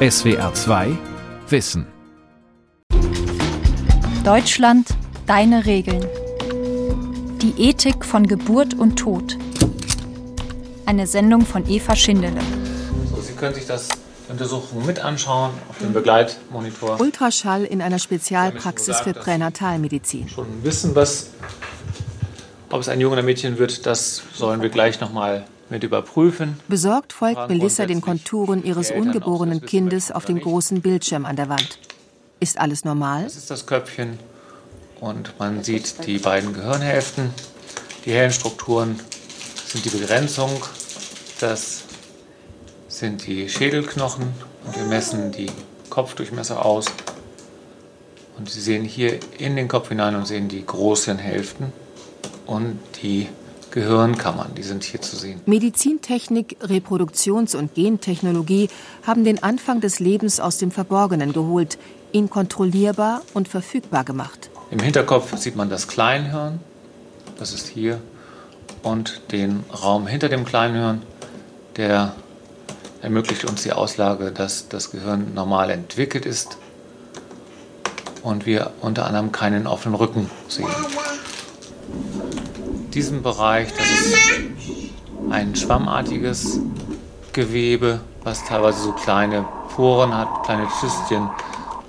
SWR 0.00 0.54
2 0.54 0.96
Wissen. 1.48 1.84
Deutschland, 4.22 4.86
deine 5.26 5.66
Regeln. 5.66 6.06
Die 7.42 7.52
Ethik 7.58 8.04
von 8.04 8.24
Geburt 8.24 8.74
und 8.74 8.96
Tod. 8.96 9.36
Eine 10.86 11.08
Sendung 11.08 11.44
von 11.44 11.68
Eva 11.68 11.96
Schindele. 11.96 12.40
So, 13.10 13.20
Sie 13.20 13.32
können 13.32 13.56
sich 13.56 13.66
das 13.66 13.88
Untersuchung 14.28 14.86
mit 14.86 15.00
anschauen 15.00 15.50
auf 15.68 15.78
dem 15.78 15.92
Begleitmonitor. 15.92 17.00
Ultraschall 17.00 17.64
in 17.64 17.82
einer 17.82 17.98
Spezialpraxis 17.98 19.00
für 19.00 19.14
Pränatalmedizin. 19.14 20.28
Schon 20.28 20.62
wissen, 20.62 20.94
was, 20.94 21.30
ob 22.70 22.82
es 22.82 22.88
ein 22.88 23.00
Junge 23.00 23.14
oder 23.14 23.24
Mädchen 23.24 23.58
wird, 23.58 23.84
das 23.84 24.22
sollen 24.32 24.62
wir 24.62 24.68
gleich 24.68 25.00
nochmal 25.00 25.44
mit 25.70 25.84
überprüfen. 25.84 26.58
Besorgt 26.68 27.12
folgt 27.12 27.48
Melissa 27.48 27.86
den 27.86 28.00
Konturen 28.00 28.64
ihres 28.64 28.90
ungeborenen 28.90 29.60
Kindes 29.60 30.10
auf 30.10 30.24
dem 30.24 30.40
großen 30.40 30.80
Bildschirm 30.80 31.26
an 31.26 31.36
der 31.36 31.48
Wand. 31.48 31.78
Ist 32.40 32.58
alles 32.58 32.84
normal? 32.84 33.24
Das 33.24 33.36
ist 33.36 33.50
das 33.50 33.66
Köpfchen 33.66 34.18
und 35.00 35.38
man 35.38 35.62
sieht 35.64 36.06
die 36.06 36.18
beiden 36.18 36.52
Gehirnhälften. 36.52 37.30
Die 38.04 38.12
hellen 38.12 38.32
Strukturen 38.32 38.98
sind 39.66 39.84
die 39.84 39.90
Begrenzung. 39.90 40.50
Das 41.40 41.82
sind 42.88 43.26
die 43.26 43.48
Schädelknochen 43.48 44.32
und 44.64 44.76
wir 44.76 44.84
messen 44.84 45.32
die 45.32 45.50
Kopfdurchmesser 45.90 46.64
aus. 46.64 46.86
Und 48.36 48.48
Sie 48.48 48.60
sehen 48.60 48.84
hier 48.84 49.18
in 49.38 49.56
den 49.56 49.66
Kopf 49.68 49.88
hinein 49.88 50.14
und 50.14 50.26
sehen 50.26 50.48
die 50.48 50.64
großen 50.64 51.18
Hälften 51.18 51.72
und 52.46 52.78
die 53.02 53.28
Gehirnkammern, 53.70 54.54
die 54.56 54.62
sind 54.62 54.84
hier 54.84 55.00
zu 55.00 55.16
sehen. 55.16 55.40
Medizintechnik, 55.46 56.56
Reproduktions- 56.62 57.56
und 57.56 57.74
Gentechnologie 57.74 58.68
haben 59.06 59.24
den 59.24 59.42
Anfang 59.42 59.80
des 59.80 60.00
Lebens 60.00 60.40
aus 60.40 60.58
dem 60.58 60.70
Verborgenen 60.70 61.32
geholt, 61.32 61.78
ihn 62.12 62.30
kontrollierbar 62.30 63.22
und 63.34 63.48
verfügbar 63.48 64.04
gemacht. 64.04 64.50
Im 64.70 64.80
Hinterkopf 64.80 65.36
sieht 65.36 65.56
man 65.56 65.70
das 65.70 65.88
Kleinhirn, 65.88 66.60
das 67.38 67.52
ist 67.52 67.68
hier, 67.68 68.00
und 68.82 69.22
den 69.32 69.64
Raum 69.82 70.06
hinter 70.06 70.28
dem 70.28 70.44
Kleinhirn, 70.44 71.02
der 71.76 72.14
ermöglicht 73.02 73.44
uns 73.44 73.62
die 73.62 73.72
Auslage, 73.72 74.32
dass 74.32 74.68
das 74.68 74.90
Gehirn 74.90 75.34
normal 75.34 75.70
entwickelt 75.70 76.26
ist 76.26 76.58
und 78.22 78.46
wir 78.46 78.72
unter 78.80 79.06
anderem 79.06 79.32
keinen 79.32 79.66
offenen 79.66 79.94
Rücken 79.94 80.30
sehen. 80.48 80.66
Diesen 82.98 83.22
Bereich, 83.22 83.68
das 83.74 83.88
ist 83.88 84.16
ein 85.30 85.54
schwammartiges 85.54 86.58
Gewebe, 87.32 88.00
was 88.24 88.44
teilweise 88.44 88.82
so 88.82 88.90
kleine 88.90 89.46
Poren 89.68 90.12
hat, 90.12 90.42
kleine 90.44 90.66
Zystchen. 90.80 91.30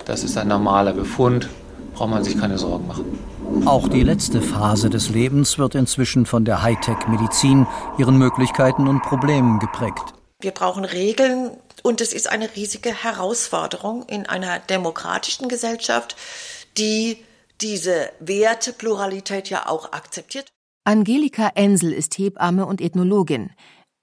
Das 0.04 0.22
ist 0.22 0.38
ein 0.38 0.46
normaler 0.46 0.92
Befund, 0.92 1.48
braucht 1.94 2.10
man 2.10 2.22
sich 2.22 2.38
keine 2.38 2.58
Sorgen 2.58 2.86
machen. 2.86 3.66
Auch 3.66 3.88
die 3.88 4.04
letzte 4.04 4.40
Phase 4.40 4.88
des 4.88 5.08
Lebens 5.08 5.58
wird 5.58 5.74
inzwischen 5.74 6.26
von 6.26 6.44
der 6.44 6.62
Hightech-Medizin, 6.62 7.66
ihren 7.98 8.16
Möglichkeiten 8.16 8.86
und 8.86 9.02
Problemen 9.02 9.58
geprägt. 9.58 10.14
Wir 10.40 10.52
brauchen 10.52 10.84
Regeln 10.84 11.50
und 11.82 12.00
es 12.00 12.12
ist 12.12 12.30
eine 12.30 12.54
riesige 12.54 12.94
Herausforderung 12.94 14.04
in 14.04 14.26
einer 14.26 14.60
demokratischen 14.60 15.48
Gesellschaft, 15.48 16.14
die 16.78 17.16
diese 17.60 18.10
Wertepluralität 18.20 19.50
ja 19.50 19.66
auch 19.66 19.90
akzeptiert. 19.90 20.46
Angelika 20.84 21.50
Ensel 21.56 21.92
ist 21.92 22.16
Hebamme 22.16 22.64
und 22.64 22.80
Ethnologin. 22.80 23.50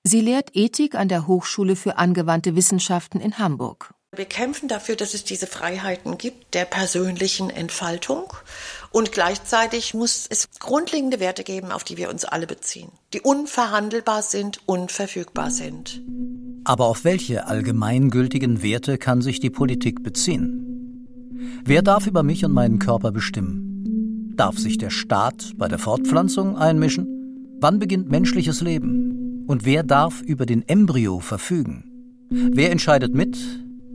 Sie 0.03 0.21
lehrt 0.21 0.51
Ethik 0.53 0.93
an 0.93 1.09
der 1.09 1.25
Hochschule 1.25 1.75
für 1.75 1.97
angewandte 1.97 2.55
Wissenschaften 2.55 3.19
in 3.19 3.39
Hamburg. 3.39 3.95
Wir 4.15 4.25
kämpfen 4.25 4.69
dafür, 4.69 4.95
dass 4.95 5.13
es 5.15 5.23
diese 5.23 5.47
Freiheiten 5.47 6.17
gibt 6.17 6.53
der 6.53 6.65
persönlichen 6.65 7.49
Entfaltung 7.49 8.31
und 8.91 9.11
gleichzeitig 9.11 9.95
muss 9.95 10.27
es 10.29 10.47
grundlegende 10.59 11.19
Werte 11.19 11.43
geben, 11.43 11.71
auf 11.71 11.83
die 11.83 11.97
wir 11.97 12.09
uns 12.09 12.25
alle 12.25 12.45
beziehen, 12.47 12.91
die 13.13 13.21
unverhandelbar 13.21 14.21
sind, 14.21 14.61
unverfügbar 14.67 15.49
sind. 15.49 16.01
Aber 16.63 16.85
auf 16.85 17.03
welche 17.03 17.47
allgemeingültigen 17.47 18.61
Werte 18.61 18.97
kann 18.97 19.21
sich 19.21 19.39
die 19.39 19.49
Politik 19.49 20.03
beziehen? 20.03 21.63
Wer 21.65 21.81
darf 21.81 22.07
über 22.07 22.23
mich 22.23 22.45
und 22.45 22.53
meinen 22.53 22.79
Körper 22.79 23.11
bestimmen? 23.11 23.66
Darf 24.37 24.59
sich 24.59 24.77
der 24.77 24.91
Staat 24.91 25.53
bei 25.57 25.67
der 25.67 25.79
Fortpflanzung 25.79 26.57
einmischen? 26.57 27.57
Wann 27.59 27.79
beginnt 27.79 28.11
menschliches 28.11 28.61
Leben? 28.61 29.43
Und 29.47 29.65
wer 29.65 29.81
darf 29.81 30.21
über 30.21 30.45
den 30.45 30.61
Embryo 30.67 31.19
verfügen? 31.19 32.27
Wer 32.29 32.71
entscheidet 32.71 33.15
mit, 33.15 33.35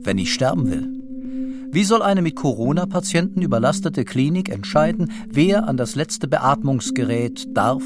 wenn 0.01 0.17
ich 0.17 0.33
sterben 0.33 0.69
will? 0.69 1.69
Wie 1.71 1.85
soll 1.85 2.01
eine 2.01 2.21
mit 2.21 2.35
Corona-Patienten 2.35 3.41
überlastete 3.41 4.03
Klinik 4.03 4.49
entscheiden, 4.49 5.11
wer 5.29 5.65
an 5.65 5.77
das 5.77 5.95
letzte 5.95 6.27
Beatmungsgerät 6.27 7.47
darf 7.55 7.83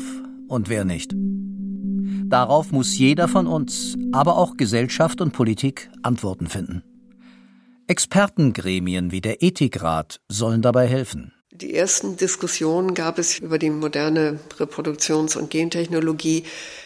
und 0.47 0.67
wer 0.67 0.83
nicht? 0.83 1.13
Darauf 1.15 2.71
muss 2.71 2.97
jeder 2.97 3.27
von 3.27 3.45
uns, 3.45 3.95
aber 4.11 4.35
auch 4.35 4.57
Gesellschaft 4.57 5.21
und 5.21 5.31
Politik 5.31 5.91
Antworten 6.01 6.47
finden. 6.47 6.81
Expertengremien 7.85 9.11
wie 9.11 9.21
der 9.21 9.43
Ethikrat 9.43 10.21
sollen 10.27 10.63
dabei 10.63 10.87
helfen. 10.87 11.33
Die 11.59 11.73
ersten 11.73 12.17
Diskussionen 12.17 12.93
gab 12.93 13.17
es 13.17 13.39
über 13.39 13.57
die 13.57 13.71
moderne 13.71 14.39
Reproduktions- 14.59 15.35
und 15.35 15.49
Gentechnologie 15.49 16.43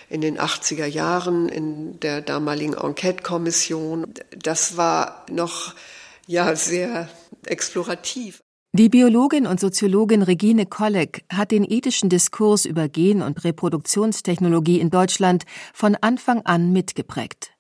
in 0.10 0.22
den 0.22 0.40
80er 0.40 0.86
Jahren 0.86 1.50
in 1.50 2.00
der 2.00 2.22
damaligen 2.22 2.76
Enquete-Kommission. 2.76 4.14
Das 4.38 4.78
war 4.78 5.26
noch 5.30 5.76
ja 6.26 6.56
sehr 6.56 7.10
explorativ. 7.46 8.40
Die 8.72 8.88
Biologin 8.88 9.46
und 9.46 9.60
Soziologin 9.60 10.22
Regine 10.22 10.66
Kolleg 10.66 11.26
hat 11.30 11.52
den 11.52 11.70
ethischen 11.70 12.08
Diskurs 12.08 12.64
über 12.64 12.88
Gen- 12.88 13.24
und 13.24 13.44
Reproduktionstechnologie 13.44 14.80
in 14.80 14.90
Deutschland 14.90 15.44
von 15.74 15.98
Anfang 16.00 16.44
an 16.46 16.72
mitgeprägt. 16.72 17.52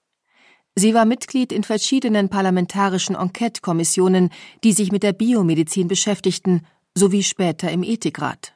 Sie 0.75 0.93
war 0.93 1.03
Mitglied 1.03 1.51
in 1.51 1.65
verschiedenen 1.65 2.29
parlamentarischen 2.29 3.15
Enquete-Kommissionen, 3.15 4.29
die 4.63 4.71
sich 4.71 4.93
mit 4.93 5.03
der 5.03 5.11
Biomedizin 5.11 5.89
beschäftigten, 5.89 6.65
sowie 6.95 7.23
später 7.23 7.71
im 7.71 7.83
Ethikrat. 7.83 8.53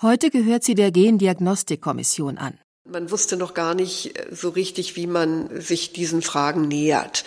Heute 0.00 0.30
gehört 0.30 0.64
sie 0.64 0.74
der 0.74 0.92
Gendiagnostikkommission 0.92 2.38
an. 2.38 2.58
Man 2.84 3.10
wusste 3.10 3.36
noch 3.36 3.52
gar 3.52 3.74
nicht 3.74 4.14
so 4.30 4.48
richtig, 4.48 4.96
wie 4.96 5.06
man 5.06 5.60
sich 5.60 5.92
diesen 5.92 6.22
Fragen 6.22 6.68
nähert. 6.68 7.24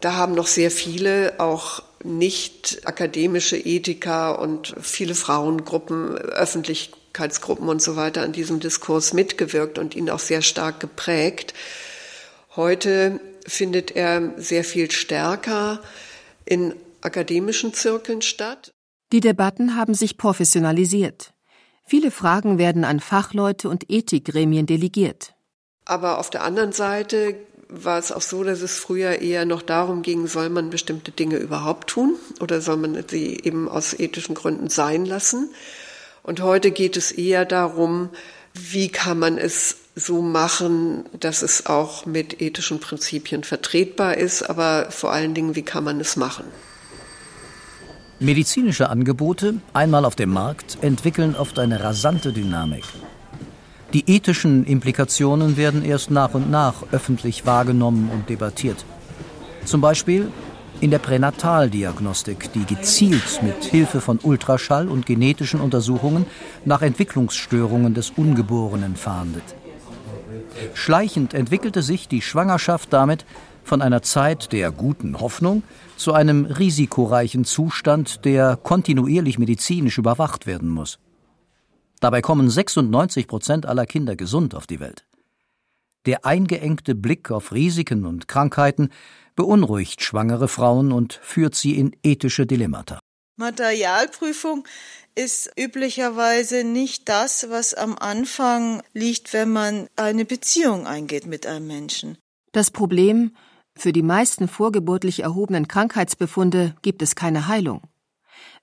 Da 0.00 0.14
haben 0.14 0.34
noch 0.34 0.46
sehr 0.46 0.70
viele, 0.70 1.40
auch 1.40 1.82
nicht 2.04 2.82
akademische 2.84 3.56
Ethiker 3.56 4.38
und 4.38 4.74
viele 4.80 5.16
Frauengruppen, 5.16 6.16
Öffentlichkeitsgruppen 6.16 7.68
und 7.68 7.82
so 7.82 7.96
weiter 7.96 8.22
an 8.22 8.32
diesem 8.32 8.60
Diskurs 8.60 9.12
mitgewirkt 9.12 9.78
und 9.78 9.96
ihn 9.96 10.08
auch 10.08 10.20
sehr 10.20 10.42
stark 10.42 10.78
geprägt. 10.78 11.52
Heute 12.54 13.20
findet 13.46 13.96
er 13.96 14.34
sehr 14.36 14.62
viel 14.62 14.90
stärker 14.90 15.82
in 16.44 16.74
akademischen 17.00 17.74
Zirkeln 17.74 18.22
statt. 18.22 18.72
Die 19.12 19.20
Debatten 19.20 19.74
haben 19.74 19.94
sich 19.94 20.18
professionalisiert. 20.18 21.32
Viele 21.84 22.10
Fragen 22.10 22.58
werden 22.58 22.84
an 22.84 23.00
Fachleute 23.00 23.70
und 23.70 23.88
Ethikgremien 23.88 24.66
delegiert. 24.66 25.34
Aber 25.86 26.18
auf 26.18 26.28
der 26.28 26.44
anderen 26.44 26.72
Seite 26.72 27.34
war 27.70 27.98
es 27.98 28.12
auch 28.12 28.20
so, 28.20 28.44
dass 28.44 28.60
es 28.60 28.78
früher 28.78 29.22
eher 29.22 29.46
noch 29.46 29.62
darum 29.62 30.02
ging, 30.02 30.26
soll 30.26 30.50
man 30.50 30.68
bestimmte 30.68 31.10
Dinge 31.10 31.36
überhaupt 31.36 31.88
tun 31.88 32.16
oder 32.40 32.60
soll 32.60 32.76
man 32.76 33.02
sie 33.08 33.40
eben 33.42 33.68
aus 33.68 33.98
ethischen 33.98 34.34
Gründen 34.34 34.68
sein 34.68 35.06
lassen. 35.06 35.50
Und 36.22 36.42
heute 36.42 36.70
geht 36.70 36.98
es 36.98 37.10
eher 37.10 37.46
darum, 37.46 38.10
wie 38.52 38.88
kann 38.88 39.18
man 39.18 39.38
es 39.38 39.76
so 39.94 40.20
machen, 40.20 41.06
dass 41.18 41.42
es 41.42 41.66
auch 41.66 42.04
mit 42.04 42.42
ethischen 42.42 42.80
Prinzipien 42.80 43.44
vertretbar 43.44 44.18
ist, 44.18 44.42
aber 44.42 44.90
vor 44.90 45.12
allen 45.12 45.32
Dingen, 45.34 45.54
wie 45.54 45.62
kann 45.62 45.84
man 45.84 46.00
es 46.00 46.16
machen. 46.16 46.44
Medizinische 48.20 48.90
Angebote, 48.90 49.60
einmal 49.72 50.04
auf 50.04 50.16
dem 50.16 50.30
Markt, 50.30 50.78
entwickeln 50.80 51.36
oft 51.36 51.56
eine 51.60 51.84
rasante 51.84 52.32
Dynamik. 52.32 52.82
Die 53.92 54.10
ethischen 54.10 54.64
Implikationen 54.64 55.56
werden 55.56 55.84
erst 55.84 56.10
nach 56.10 56.34
und 56.34 56.50
nach 56.50 56.82
öffentlich 56.90 57.46
wahrgenommen 57.46 58.10
und 58.12 58.28
debattiert. 58.28 58.84
Zum 59.64 59.80
Beispiel 59.80 60.32
in 60.80 60.90
der 60.90 60.98
Pränataldiagnostik, 60.98 62.52
die 62.54 62.64
gezielt 62.64 63.40
mit 63.42 63.62
Hilfe 63.62 64.00
von 64.00 64.18
Ultraschall 64.20 64.88
und 64.88 65.06
genetischen 65.06 65.60
Untersuchungen 65.60 66.26
nach 66.64 66.82
Entwicklungsstörungen 66.82 67.94
des 67.94 68.10
Ungeborenen 68.10 68.96
fahndet. 68.96 69.44
Schleichend 70.74 71.34
entwickelte 71.34 71.82
sich 71.82 72.08
die 72.08 72.22
Schwangerschaft 72.22 72.92
damit 72.92 73.24
von 73.68 73.82
einer 73.82 74.02
Zeit 74.02 74.52
der 74.52 74.72
guten 74.72 75.20
Hoffnung 75.20 75.62
zu 75.96 76.12
einem 76.12 76.46
risikoreichen 76.46 77.44
Zustand, 77.44 78.24
der 78.24 78.56
kontinuierlich 78.56 79.38
medizinisch 79.38 79.98
überwacht 79.98 80.46
werden 80.46 80.70
muss. 80.70 80.98
Dabei 82.00 82.22
kommen 82.22 82.48
96 82.48 83.26
Prozent 83.26 83.66
aller 83.66 83.86
Kinder 83.86 84.16
gesund 84.16 84.54
auf 84.54 84.66
die 84.66 84.80
Welt. 84.80 85.04
Der 86.06 86.24
eingeengte 86.24 86.94
Blick 86.94 87.30
auf 87.30 87.52
Risiken 87.52 88.06
und 88.06 88.26
Krankheiten 88.28 88.88
beunruhigt 89.36 90.02
schwangere 90.02 90.48
Frauen 90.48 90.90
und 90.90 91.20
führt 91.22 91.54
sie 91.54 91.76
in 91.76 91.94
ethische 92.02 92.46
Dilemmata. 92.46 92.98
Materialprüfung 93.36 94.66
ist 95.14 95.52
üblicherweise 95.58 96.64
nicht 96.64 97.08
das, 97.08 97.50
was 97.50 97.74
am 97.74 97.96
Anfang 97.98 98.82
liegt, 98.94 99.32
wenn 99.32 99.52
man 99.52 99.88
eine 99.96 100.24
Beziehung 100.24 100.86
eingeht 100.86 101.26
mit 101.26 101.46
einem 101.46 101.66
Menschen. 101.66 102.18
Das 102.52 102.70
Problem, 102.70 103.32
für 103.80 103.92
die 103.92 104.02
meisten 104.02 104.48
vorgeburtlich 104.48 105.22
erhobenen 105.22 105.68
Krankheitsbefunde 105.68 106.74
gibt 106.82 107.02
es 107.02 107.14
keine 107.14 107.48
Heilung. 107.48 107.82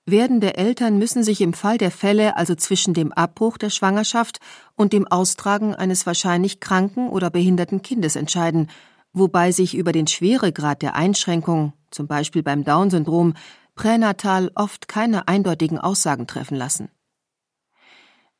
Werdende 0.04 0.56
Eltern 0.56 0.98
müssen 0.98 1.24
sich 1.24 1.40
im 1.40 1.52
Fall 1.52 1.78
der 1.78 1.90
Fälle 1.90 2.36
also 2.36 2.54
zwischen 2.54 2.94
dem 2.94 3.12
Abbruch 3.12 3.58
der 3.58 3.70
Schwangerschaft 3.70 4.38
und 4.76 4.92
dem 4.92 5.06
Austragen 5.08 5.74
eines 5.74 6.06
wahrscheinlich 6.06 6.60
kranken 6.60 7.08
oder 7.08 7.28
behinderten 7.28 7.82
Kindes 7.82 8.14
entscheiden, 8.14 8.70
wobei 9.12 9.50
sich 9.50 9.74
über 9.74 9.90
den 9.90 10.06
Schweregrad 10.06 10.82
der 10.82 10.94
Einschränkung, 10.94 11.72
zum 11.90 12.06
Beispiel 12.06 12.44
beim 12.44 12.62
Down-Syndrom, 12.62 13.34
pränatal 13.74 14.52
oft 14.54 14.86
keine 14.86 15.26
eindeutigen 15.26 15.78
Aussagen 15.78 16.26
treffen 16.26 16.56
lassen. 16.56 16.88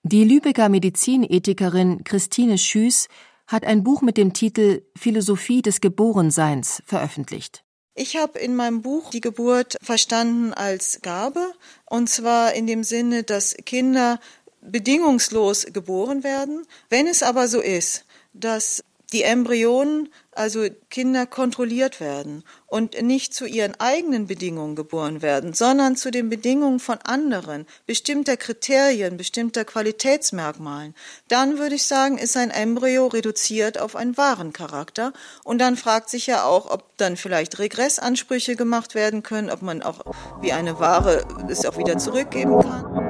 Die 0.05 0.23
Lübecker 0.23 0.69
Medizinethikerin 0.69 2.05
Christine 2.05 2.59
Schüß 2.59 3.09
hat 3.47 3.65
ein 3.65 3.83
Buch 3.85 4.03
mit 4.03 4.17
dem 4.17 4.33
Titel 4.33 4.83
Philosophie 4.97 5.63
des 5.63 5.81
Geborenseins 5.81 6.83
veröffentlicht. 6.85 7.65
Ich 7.95 8.17
habe 8.17 8.39
in 8.39 8.55
meinem 8.55 8.83
Buch 8.83 9.11
die 9.11 9.23
Geburt 9.23 9.77
verstanden 9.81 10.53
als 10.53 11.01
Gabe, 11.03 11.53
und 11.89 12.09
zwar 12.11 12.53
in 12.53 12.67
dem 12.67 12.85
Sinne, 12.85 13.23
dass 13.23 13.57
Kinder 13.65 14.21
bedingungslos 14.61 15.67
geboren 15.73 16.23
werden. 16.23 16.67
Wenn 16.91 17.07
es 17.07 17.23
aber 17.23 17.49
so 17.49 17.61
ist, 17.61 18.05
dass 18.35 18.85
die 19.13 19.23
Embryonen, 19.23 20.09
also 20.33 20.67
Kinder, 20.91 21.27
kontrolliert 21.27 22.01
werden 22.01 22.43
und 22.67 23.01
nicht 23.01 23.35
zu 23.35 23.47
ihren 23.47 23.79
eigenen 23.81 24.27
Bedingungen 24.27 24.75
geboren 24.75 25.23
werden, 25.23 25.55
sondern 25.55 25.97
zu 25.97 26.11
den 26.11 26.29
Bedingungen 26.29 26.81
von 26.81 26.99
anderen, 27.05 27.67
bestimmter 27.87 28.37
Kriterien, 28.37 29.17
bestimmter 29.17 29.65
Qualitätsmerkmalen, 29.65 30.95
dann 31.29 31.59
würde 31.59 31.77
ich 31.77 31.85
sagen, 31.85 32.19
ist 32.19 32.37
ein 32.37 32.51
Embryo 32.51 33.07
reduziert 33.07 33.79
auf 33.81 33.95
einen 33.95 34.17
wahren 34.17 34.53
Charakter. 34.53 35.13
Und 35.45 35.61
dann 35.61 35.77
fragt 35.77 36.11
sich 36.11 36.27
ja 36.27 36.45
auch, 36.45 36.71
ob 36.71 36.97
dann 36.97 37.17
vielleicht 37.17 37.59
Regressansprüche 37.59 38.57
gemacht 38.57 38.95
werden 38.95 39.23
können, 39.23 39.51
ob 39.51 39.63
man 39.63 39.83
auch 39.83 40.01
wie 40.41 40.53
eine 40.53 40.81
Ware 40.81 41.25
es 41.49 41.65
auch 41.65 41.79
wieder 41.79 41.99
zurückgeben 41.99 42.61
kann. 42.61 43.07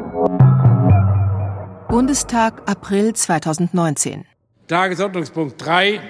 Bundestag 1.89 2.69
April 2.69 3.15
2019 3.15 4.27
Tagesordnungspunkt 4.69 5.65
3. 5.65 6.01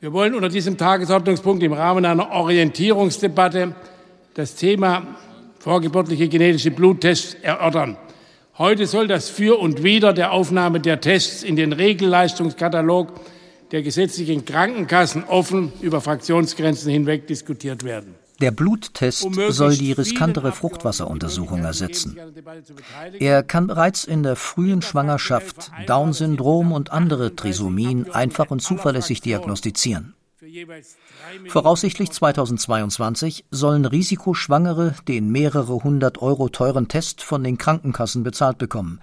Wir 0.00 0.12
wollen 0.12 0.34
unter 0.34 0.50
diesem 0.50 0.76
Tagesordnungspunkt 0.76 1.62
im 1.62 1.72
Rahmen 1.72 2.04
einer 2.04 2.30
Orientierungsdebatte 2.30 3.74
das 4.34 4.56
Thema 4.56 5.06
vorgeburtliche 5.58 6.28
genetische 6.28 6.70
Bluttests 6.70 7.34
erörtern. 7.40 7.96
Heute 8.58 8.86
soll 8.86 9.08
das 9.08 9.30
Für 9.30 9.58
und 9.58 9.82
Wider 9.82 10.12
der 10.12 10.32
Aufnahme 10.32 10.80
der 10.80 11.00
Tests 11.00 11.42
in 11.42 11.56
den 11.56 11.72
Regelleistungskatalog 11.72 13.08
der 13.72 13.82
gesetzlichen 13.82 14.44
Krankenkassen 14.44 15.24
offen 15.24 15.72
über 15.80 16.02
Fraktionsgrenzen 16.02 16.92
hinweg 16.92 17.26
diskutiert 17.26 17.84
werden. 17.84 18.16
Der 18.40 18.50
Bluttest 18.50 19.28
soll 19.48 19.76
die 19.76 19.92
riskantere 19.92 20.52
Fruchtwasseruntersuchung 20.52 21.64
ersetzen. 21.64 22.18
Er 23.18 23.42
kann 23.42 23.66
bereits 23.66 24.04
in 24.04 24.22
der 24.22 24.36
frühen 24.36 24.82
Schwangerschaft 24.82 25.70
Down-Syndrom 25.86 26.72
und 26.72 26.92
andere 26.92 27.34
Trisomien 27.34 28.10
einfach 28.10 28.50
und 28.50 28.60
zuverlässig 28.60 29.20
diagnostizieren. 29.20 30.14
Voraussichtlich 31.48 32.12
2022 32.12 33.46
sollen 33.50 33.84
Risikoschwangere 33.84 34.94
den 35.08 35.30
mehrere 35.30 35.82
hundert 35.82 36.22
Euro 36.22 36.48
teuren 36.48 36.88
Test 36.88 37.22
von 37.22 37.42
den 37.42 37.58
Krankenkassen 37.58 38.22
bezahlt 38.22 38.58
bekommen 38.58 39.00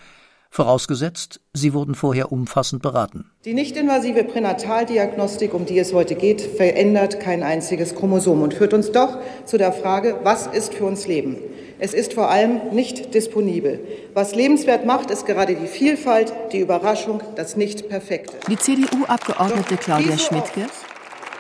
vorausgesetzt, 0.54 1.40
sie 1.54 1.74
wurden 1.74 1.96
vorher 1.96 2.32
umfassend 2.32 2.84
beraten. 2.84 3.26
Die 3.44 3.56
nicht-invasive 3.56 4.24
Pränataldiagnostik, 4.24 5.54
um 5.54 5.66
die 5.66 5.80
es 5.80 5.94
heute 5.94 6.14
geht, 6.14 6.42
verändert 6.42 7.20
kein 7.20 7.42
einziges 7.42 7.96
Chromosom 7.96 8.44
und 8.44 8.54
führt 8.54 8.76
uns 8.76 8.92
doch 8.92 9.18
zu 9.46 9.58
der 9.58 9.74
Frage, 9.74 10.20
was 10.22 10.46
ist 10.46 10.76
für 10.76 10.86
uns 10.86 11.08
Leben? 11.08 11.38
Es 11.80 11.96
ist 11.96 12.14
vor 12.14 12.30
allem 12.30 12.70
nicht 12.72 13.16
disponibel. 13.16 13.80
Was 14.14 14.36
lebenswert 14.36 14.86
macht, 14.86 15.10
ist 15.10 15.26
gerade 15.26 15.56
die 15.56 15.68
Vielfalt, 15.68 16.32
die 16.52 16.60
Überraschung, 16.60 17.22
das 17.36 17.58
Nicht-Perfekte. 17.58 18.38
Die 18.48 18.58
CDU-Abgeordnete 18.58 19.78
Claudia 19.78 20.18
Schmidtke 20.20 20.68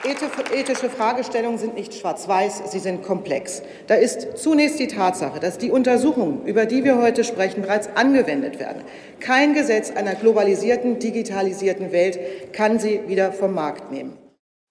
Ethische 0.05 0.89
Fragestellungen 0.89 1.57
sind 1.57 1.75
nicht 1.75 1.93
schwarz-weiß, 1.93 2.63
sie 2.71 2.79
sind 2.79 3.03
komplex. 3.03 3.61
Da 3.87 3.95
ist 3.95 4.37
zunächst 4.37 4.77
die 4.79 4.87
Tatsache, 4.87 5.39
dass 5.39 5.57
die 5.57 5.71
Untersuchungen, 5.71 6.45
über 6.45 6.65
die 6.65 6.83
wir 6.83 6.97
heute 6.97 7.23
sprechen, 7.23 7.61
bereits 7.61 7.87
angewendet 7.95 8.59
werden. 8.59 8.83
Kein 9.21 9.53
Gesetz 9.53 9.91
einer 9.91 10.15
globalisierten, 10.15 10.99
digitalisierten 10.99 11.93
Welt 11.93 12.19
kann 12.51 12.79
sie 12.79 13.07
wieder 13.07 13.31
vom 13.31 13.53
Markt 13.53 13.91
nehmen. 13.91 14.17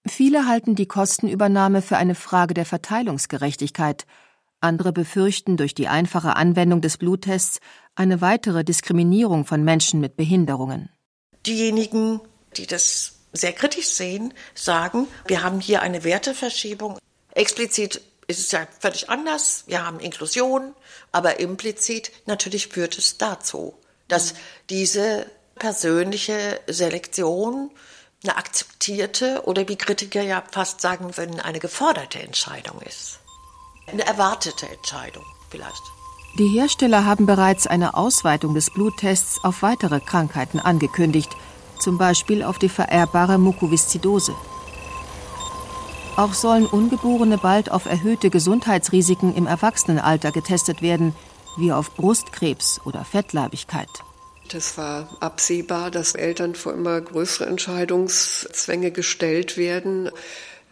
Viele 0.07 0.47
halten 0.47 0.75
die 0.75 0.87
Kostenübernahme 0.87 1.81
für 1.81 1.97
eine 1.97 2.15
Frage 2.15 2.53
der 2.53 2.67
Verteilungsgerechtigkeit. 2.67 4.05
Andere 4.61 4.93
befürchten 4.93 5.57
durch 5.57 5.75
die 5.75 5.89
einfache 5.89 6.37
Anwendung 6.37 6.83
des 6.83 6.99
Bluttests 6.99 7.61
eine 7.95 8.21
weitere 8.21 8.65
Diskriminierung 8.65 9.47
von 9.47 9.65
Menschen 9.65 10.01
mit 10.01 10.17
Behinderungen. 10.17 10.91
Diejenigen, 11.47 12.21
die 12.57 12.67
das 12.67 13.22
sehr 13.33 13.53
kritisch 13.53 13.89
sehen, 13.89 14.35
sagen, 14.55 15.09
wir 15.27 15.43
haben 15.43 15.61
hier 15.61 15.83
eine 15.83 16.05
Werteverschiebung. 16.05 16.99
Explizit 17.33 18.01
ist 18.27 18.41
es 18.41 18.53
ja 18.53 18.67
völlig 18.81 19.11
anders. 19.11 19.65
Wir 19.67 19.85
haben 19.85 20.01
Inklusion, 20.01 20.75
aber 21.11 21.41
implizit 21.41 22.13
natürlich 22.27 22.69
führt 22.69 22.99
es 22.99 23.19
dazu, 23.19 23.75
dass 24.09 24.35
diese 24.71 25.27
persönliche 25.57 26.61
Selektion 26.67 27.71
eine 28.23 28.37
akzeptierte 28.37 29.43
oder 29.47 29.69
wie 29.69 29.77
Kritiker 29.77 30.23
ja 30.23 30.43
fast 30.51 30.81
sagen 30.81 31.17
würden, 31.17 31.41
eine 31.41 31.59
geforderte 31.59 32.21
Entscheidung 32.21 32.81
ist. 32.83 33.19
Eine 33.87 34.07
erwartete 34.07 34.69
Entscheidung 34.69 35.25
vielleicht. 35.51 35.83
Die 36.39 36.49
Hersteller 36.49 37.05
haben 37.05 37.27
bereits 37.27 37.67
eine 37.67 37.95
Ausweitung 37.95 38.55
des 38.55 38.71
Bluttests 38.71 39.41
auf 39.43 39.63
weitere 39.63 40.01
Krankheiten 40.01 40.61
angekündigt– 40.61 41.31
zum 41.83 41.99
Beispiel 41.99 42.43
auf 42.43 42.59
die 42.59 42.69
vererbbare 42.69 43.39
Mukoviszidose. 43.39 44.35
Auch 46.17 46.35
sollen 46.35 46.67
Ungeborene 46.67 47.39
bald 47.39 47.71
auf 47.71 47.87
erhöhte 47.87 48.31
Gesundheitsrisiken 48.31 49.35
im 49.35 49.47
Erwachsenenalter 49.47 50.31
getestet 50.31 50.83
werden, 50.83 51.15
wie 51.57 51.73
auf 51.73 51.95
Brustkrebs 51.95 52.81
oder 52.85 53.05
Fettleibigkeit. 53.05 53.89
Das 54.51 54.77
war 54.77 55.09
absehbar, 55.21 55.91
dass 55.91 56.15
Eltern 56.15 56.55
vor 56.55 56.75
immer 56.75 57.01
größere 57.01 57.47
Entscheidungszwänge 57.47 58.91
gestellt 58.91 59.57
werden. 59.57 60.11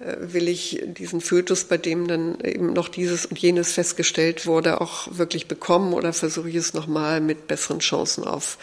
Äh, 0.01 0.17
will 0.21 0.49
ich 0.49 0.83
diesen 0.87 1.21
Fötus, 1.21 1.65
bei 1.65 1.79
dem 1.79 2.07
dann 2.07 2.41
eben 2.41 2.73
noch 2.73 2.89
dieses 2.89 3.27
und 3.27 3.39
jenes 3.39 3.73
festgestellt 3.73 4.47
wurde, 4.47 4.81
auch 4.81 5.09
wirklich 5.11 5.49
bekommen 5.49 5.93
oder 5.95 6.13
versuche 6.13 6.51
ich 6.51 6.57
es 6.57 6.75
nochmal 6.75 7.21
mit 7.21 7.47
besseren 7.47 7.81
Chancen 7.81 8.25
auf 8.25 8.59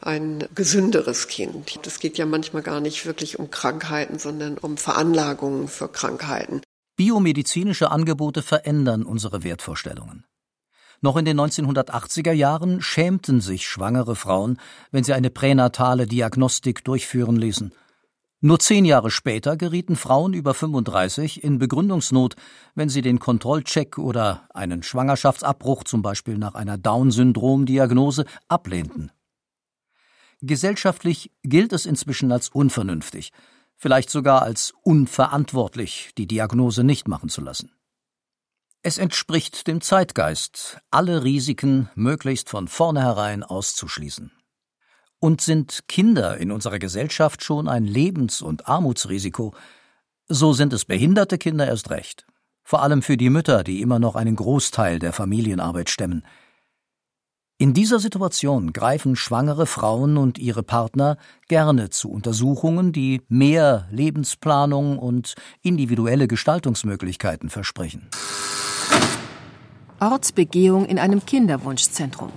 ein 0.00 0.44
gesünderes 0.54 1.28
Kind. 1.28 1.78
Es 1.86 2.00
geht 2.00 2.18
ja 2.18 2.26
manchmal 2.26 2.62
gar 2.62 2.80
nicht 2.80 3.06
wirklich 3.06 3.38
um 3.38 3.50
Krankheiten, 3.50 4.18
sondern 4.18 4.58
um 4.58 4.76
Veranlagungen 4.76 5.68
für 5.68 5.88
Krankheiten. 5.88 6.60
Biomedizinische 6.96 7.90
Angebote 7.90 8.42
verändern 8.42 9.04
unsere 9.04 9.44
Wertvorstellungen. 9.44 10.24
Noch 11.02 11.16
in 11.16 11.26
den 11.26 11.38
1980er 11.38 12.32
Jahren 12.32 12.80
schämten 12.80 13.40
sich 13.40 13.68
schwangere 13.68 14.16
Frauen, 14.16 14.58
wenn 14.90 15.04
sie 15.04 15.12
eine 15.12 15.30
pränatale 15.30 16.06
Diagnostik 16.06 16.84
durchführen 16.84 17.36
ließen. 17.36 17.72
Nur 18.40 18.58
zehn 18.58 18.84
Jahre 18.84 19.10
später 19.10 19.56
gerieten 19.56 19.96
Frauen 19.96 20.32
über 20.32 20.54
35 20.54 21.42
in 21.42 21.58
Begründungsnot, 21.58 22.36
wenn 22.74 22.88
sie 22.88 23.02
den 23.02 23.18
Kontrollcheck 23.18 23.98
oder 23.98 24.46
einen 24.54 24.82
Schwangerschaftsabbruch, 24.82 25.84
zum 25.84 26.02
Beispiel 26.02 26.38
nach 26.38 26.54
einer 26.54 26.78
Down-Syndrom-Diagnose, 26.78 28.24
ablehnten. 28.48 29.10
Gesellschaftlich 30.40 31.30
gilt 31.42 31.72
es 31.72 31.86
inzwischen 31.86 32.30
als 32.30 32.48
unvernünftig, 32.48 33.32
vielleicht 33.76 34.10
sogar 34.10 34.42
als 34.42 34.74
unverantwortlich, 34.82 36.10
die 36.18 36.26
Diagnose 36.26 36.84
nicht 36.84 37.08
machen 37.08 37.28
zu 37.28 37.40
lassen. 37.40 37.72
Es 38.82 38.98
entspricht 38.98 39.66
dem 39.66 39.80
Zeitgeist, 39.80 40.78
alle 40.90 41.24
Risiken 41.24 41.90
möglichst 41.94 42.50
von 42.50 42.68
vornherein 42.68 43.42
auszuschließen. 43.42 44.30
Und 45.18 45.40
sind 45.40 45.88
Kinder 45.88 46.36
in 46.36 46.52
unserer 46.52 46.78
Gesellschaft 46.78 47.42
schon 47.42 47.68
ein 47.68 47.84
Lebens- 47.84 48.42
und 48.42 48.68
Armutsrisiko, 48.68 49.54
so 50.28 50.52
sind 50.52 50.72
es 50.72 50.84
behinderte 50.84 51.38
Kinder 51.38 51.66
erst 51.66 51.90
recht, 51.90 52.26
vor 52.62 52.82
allem 52.82 53.02
für 53.02 53.16
die 53.16 53.30
Mütter, 53.30 53.64
die 53.64 53.80
immer 53.80 53.98
noch 53.98 54.14
einen 54.14 54.36
Großteil 54.36 54.98
der 54.98 55.12
Familienarbeit 55.12 55.88
stemmen. 55.88 56.24
In 57.58 57.72
dieser 57.72 58.00
Situation 58.00 58.74
greifen 58.74 59.16
schwangere 59.16 59.64
Frauen 59.64 60.18
und 60.18 60.36
ihre 60.36 60.62
Partner 60.62 61.16
gerne 61.48 61.88
zu 61.88 62.10
Untersuchungen, 62.10 62.92
die 62.92 63.22
mehr 63.30 63.88
Lebensplanung 63.90 64.98
und 64.98 65.36
individuelle 65.62 66.28
Gestaltungsmöglichkeiten 66.28 67.48
versprechen. 67.48 68.10
Ortsbegehung 70.00 70.84
in 70.84 70.98
einem 70.98 71.24
Kinderwunschzentrum. 71.24 72.30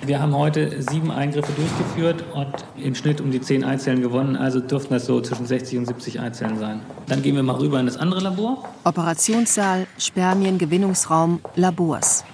Wir 0.00 0.22
haben 0.22 0.34
heute 0.34 0.80
sieben 0.80 1.10
Eingriffe 1.10 1.52
durchgeführt 1.52 2.24
und 2.32 2.64
im 2.82 2.94
Schnitt 2.94 3.20
um 3.20 3.30
die 3.30 3.42
zehn 3.42 3.64
Eizellen 3.64 4.00
gewonnen. 4.00 4.34
Also 4.34 4.60
dürften 4.60 4.94
das 4.94 5.04
so 5.04 5.20
zwischen 5.20 5.44
60 5.44 5.80
und 5.80 5.84
70 5.84 6.20
Eizellen 6.20 6.58
sein. 6.58 6.80
Dann 7.06 7.20
gehen 7.20 7.36
wir 7.36 7.42
mal 7.42 7.56
rüber 7.56 7.78
in 7.80 7.84
das 7.84 7.98
andere 7.98 8.20
Labor. 8.20 8.64
Operationssaal, 8.84 9.86
Spermiengewinnungsraum, 9.98 11.40
Labors. 11.54 12.24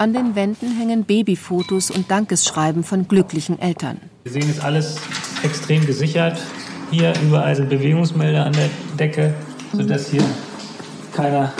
An 0.00 0.14
den 0.14 0.34
Wänden 0.34 0.74
hängen 0.78 1.04
Babyfotos 1.04 1.90
und 1.90 2.10
Dankesschreiben 2.10 2.84
von 2.84 3.06
glücklichen 3.06 3.58
Eltern. 3.58 4.00
Wir 4.24 4.32
sehen 4.32 4.48
ist 4.48 4.64
alles 4.64 4.96
extrem 5.42 5.84
gesichert. 5.84 6.40
Hier 6.90 7.12
überall 7.22 7.54
sind 7.54 7.68
Bewegungsmelder 7.68 8.46
an 8.46 8.54
der 8.54 8.70
Decke, 8.98 9.34
sodass 9.74 10.08
hier 10.08 10.24
keiner, 11.12 11.52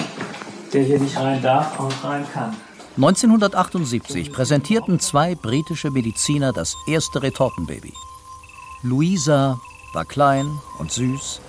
der 0.72 0.84
hier 0.84 0.98
nicht 0.98 1.18
rein 1.18 1.42
darf, 1.42 1.78
auch 1.78 1.92
rein 2.02 2.24
kann. 2.32 2.56
1978 2.96 4.32
präsentierten 4.32 5.00
zwei 5.00 5.34
britische 5.34 5.90
Mediziner 5.90 6.54
das 6.54 6.76
erste 6.86 7.22
Retortenbaby. 7.22 7.92
Louisa 8.82 9.60
war 9.92 10.06
klein 10.06 10.46
und 10.78 10.90
süß 10.90 11.42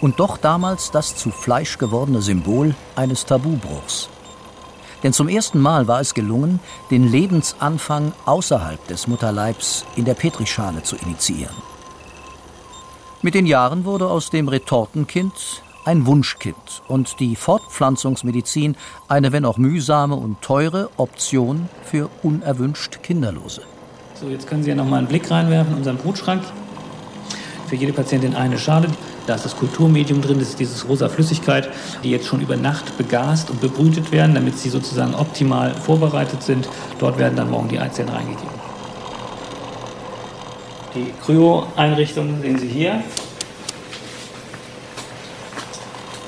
und 0.00 0.20
doch 0.20 0.38
damals 0.38 0.92
das 0.92 1.16
zu 1.16 1.32
Fleisch 1.32 1.78
gewordene 1.78 2.22
Symbol 2.22 2.76
eines 2.94 3.26
Tabubruchs. 3.26 4.08
Denn 5.02 5.12
zum 5.12 5.28
ersten 5.28 5.58
Mal 5.58 5.88
war 5.88 6.00
es 6.00 6.14
gelungen, 6.14 6.60
den 6.90 7.10
Lebensanfang 7.10 8.12
außerhalb 8.24 8.86
des 8.88 9.06
Mutterleibs 9.06 9.84
in 9.96 10.04
der 10.04 10.14
Petrischale 10.14 10.82
zu 10.82 10.96
initiieren. 10.96 11.54
Mit 13.22 13.34
den 13.34 13.46
Jahren 13.46 13.84
wurde 13.84 14.08
aus 14.08 14.30
dem 14.30 14.48
Retortenkind 14.48 15.62
ein 15.84 16.06
Wunschkind 16.06 16.82
und 16.88 17.18
die 17.20 17.36
Fortpflanzungsmedizin 17.36 18.76
eine, 19.08 19.32
wenn 19.32 19.44
auch 19.44 19.58
mühsame 19.58 20.14
und 20.14 20.40
teure 20.42 20.90
Option 20.96 21.68
für 21.84 22.08
unerwünscht 22.22 23.02
Kinderlose. 23.02 23.62
So, 24.14 24.28
jetzt 24.28 24.46
können 24.46 24.62
Sie 24.62 24.70
ja 24.70 24.76
noch 24.76 24.86
mal 24.86 24.98
einen 24.98 25.08
Blick 25.08 25.30
reinwerfen 25.30 25.72
in 25.72 25.78
unseren 25.78 25.96
Brutschrank. 25.96 26.42
Für 27.66 27.76
jede 27.76 27.92
Patientin 27.92 28.34
eine 28.34 28.58
Schale. 28.58 28.88
Da 29.26 29.36
ist 29.36 29.44
das 29.44 29.56
Kulturmedium 29.56 30.20
drin, 30.20 30.38
das 30.38 30.48
ist 30.48 30.58
dieses 30.58 30.88
rosa 30.88 31.08
Flüssigkeit, 31.08 31.70
die 32.02 32.10
jetzt 32.10 32.26
schon 32.26 32.40
über 32.40 32.56
Nacht 32.56 32.96
begast 32.98 33.50
und 33.50 33.60
bebrütet 33.60 34.10
werden, 34.10 34.34
damit 34.34 34.58
sie 34.58 34.68
sozusagen 34.68 35.14
optimal 35.14 35.74
vorbereitet 35.74 36.42
sind. 36.42 36.68
Dort 36.98 37.18
werden 37.18 37.36
dann 37.36 37.50
morgen 37.50 37.68
die 37.68 37.78
Eizellen 37.78 38.08
reingegeben. 38.08 38.62
Die 40.94 41.12
Kryo-Einrichtung 41.24 42.42
sehen 42.42 42.58
Sie 42.58 42.68
hier. 42.68 43.02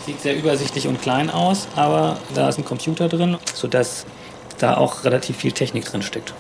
Sieht 0.07 0.21
sehr 0.21 0.37
übersichtlich 0.37 0.87
und 0.87 1.03
klein 1.03 1.31
aus, 1.31 1.67
aber 1.77 2.19
da 2.35 2.49
ist 2.49 2.59
ein 2.59 2.65
Computer 2.65 3.09
drin, 3.09 3.37
sodass 3.55 4.07
da 4.59 4.77
auch 4.77 5.05
relativ 5.05 5.37
viel 5.37 5.53
Technik 5.53 5.85
drin 5.85 6.03
steckt. 6.03 6.33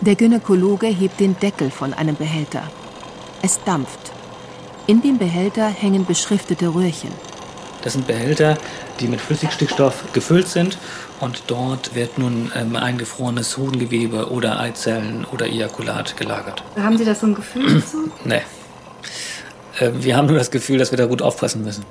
Der 0.00 0.16
Gynäkologe 0.16 0.86
hebt 0.86 1.20
den 1.20 1.38
Deckel 1.38 1.70
von 1.70 1.94
einem 1.94 2.16
Behälter. 2.16 2.62
Es 3.40 3.62
dampft. 3.64 4.11
In 4.86 5.00
dem 5.00 5.18
Behälter 5.18 5.68
hängen 5.68 6.06
beschriftete 6.06 6.74
Röhrchen. 6.74 7.12
Das 7.82 7.92
sind 7.92 8.06
Behälter, 8.06 8.58
die 9.00 9.06
mit 9.06 9.20
Flüssigstickstoff 9.20 10.12
gefüllt 10.12 10.48
sind 10.48 10.76
und 11.20 11.44
dort 11.46 11.94
wird 11.94 12.18
nun 12.18 12.50
ähm, 12.54 12.74
eingefrorenes 12.74 13.56
Hodengewebe 13.56 14.30
oder 14.30 14.58
Eizellen 14.58 15.24
oder 15.24 15.46
Ejakulat 15.46 16.16
gelagert. 16.16 16.64
Haben 16.76 16.98
Sie 16.98 17.04
da 17.04 17.14
so 17.14 17.26
ein 17.26 17.34
Gefühl 17.34 17.74
dazu? 17.80 18.10
Nee. 18.24 18.42
Äh, 19.78 19.90
wir 19.94 20.16
haben 20.16 20.26
nur 20.26 20.36
das 20.36 20.50
Gefühl, 20.50 20.78
dass 20.78 20.90
wir 20.90 20.98
da 20.98 21.06
gut 21.06 21.22
aufpassen 21.22 21.62
müssen. 21.64 21.84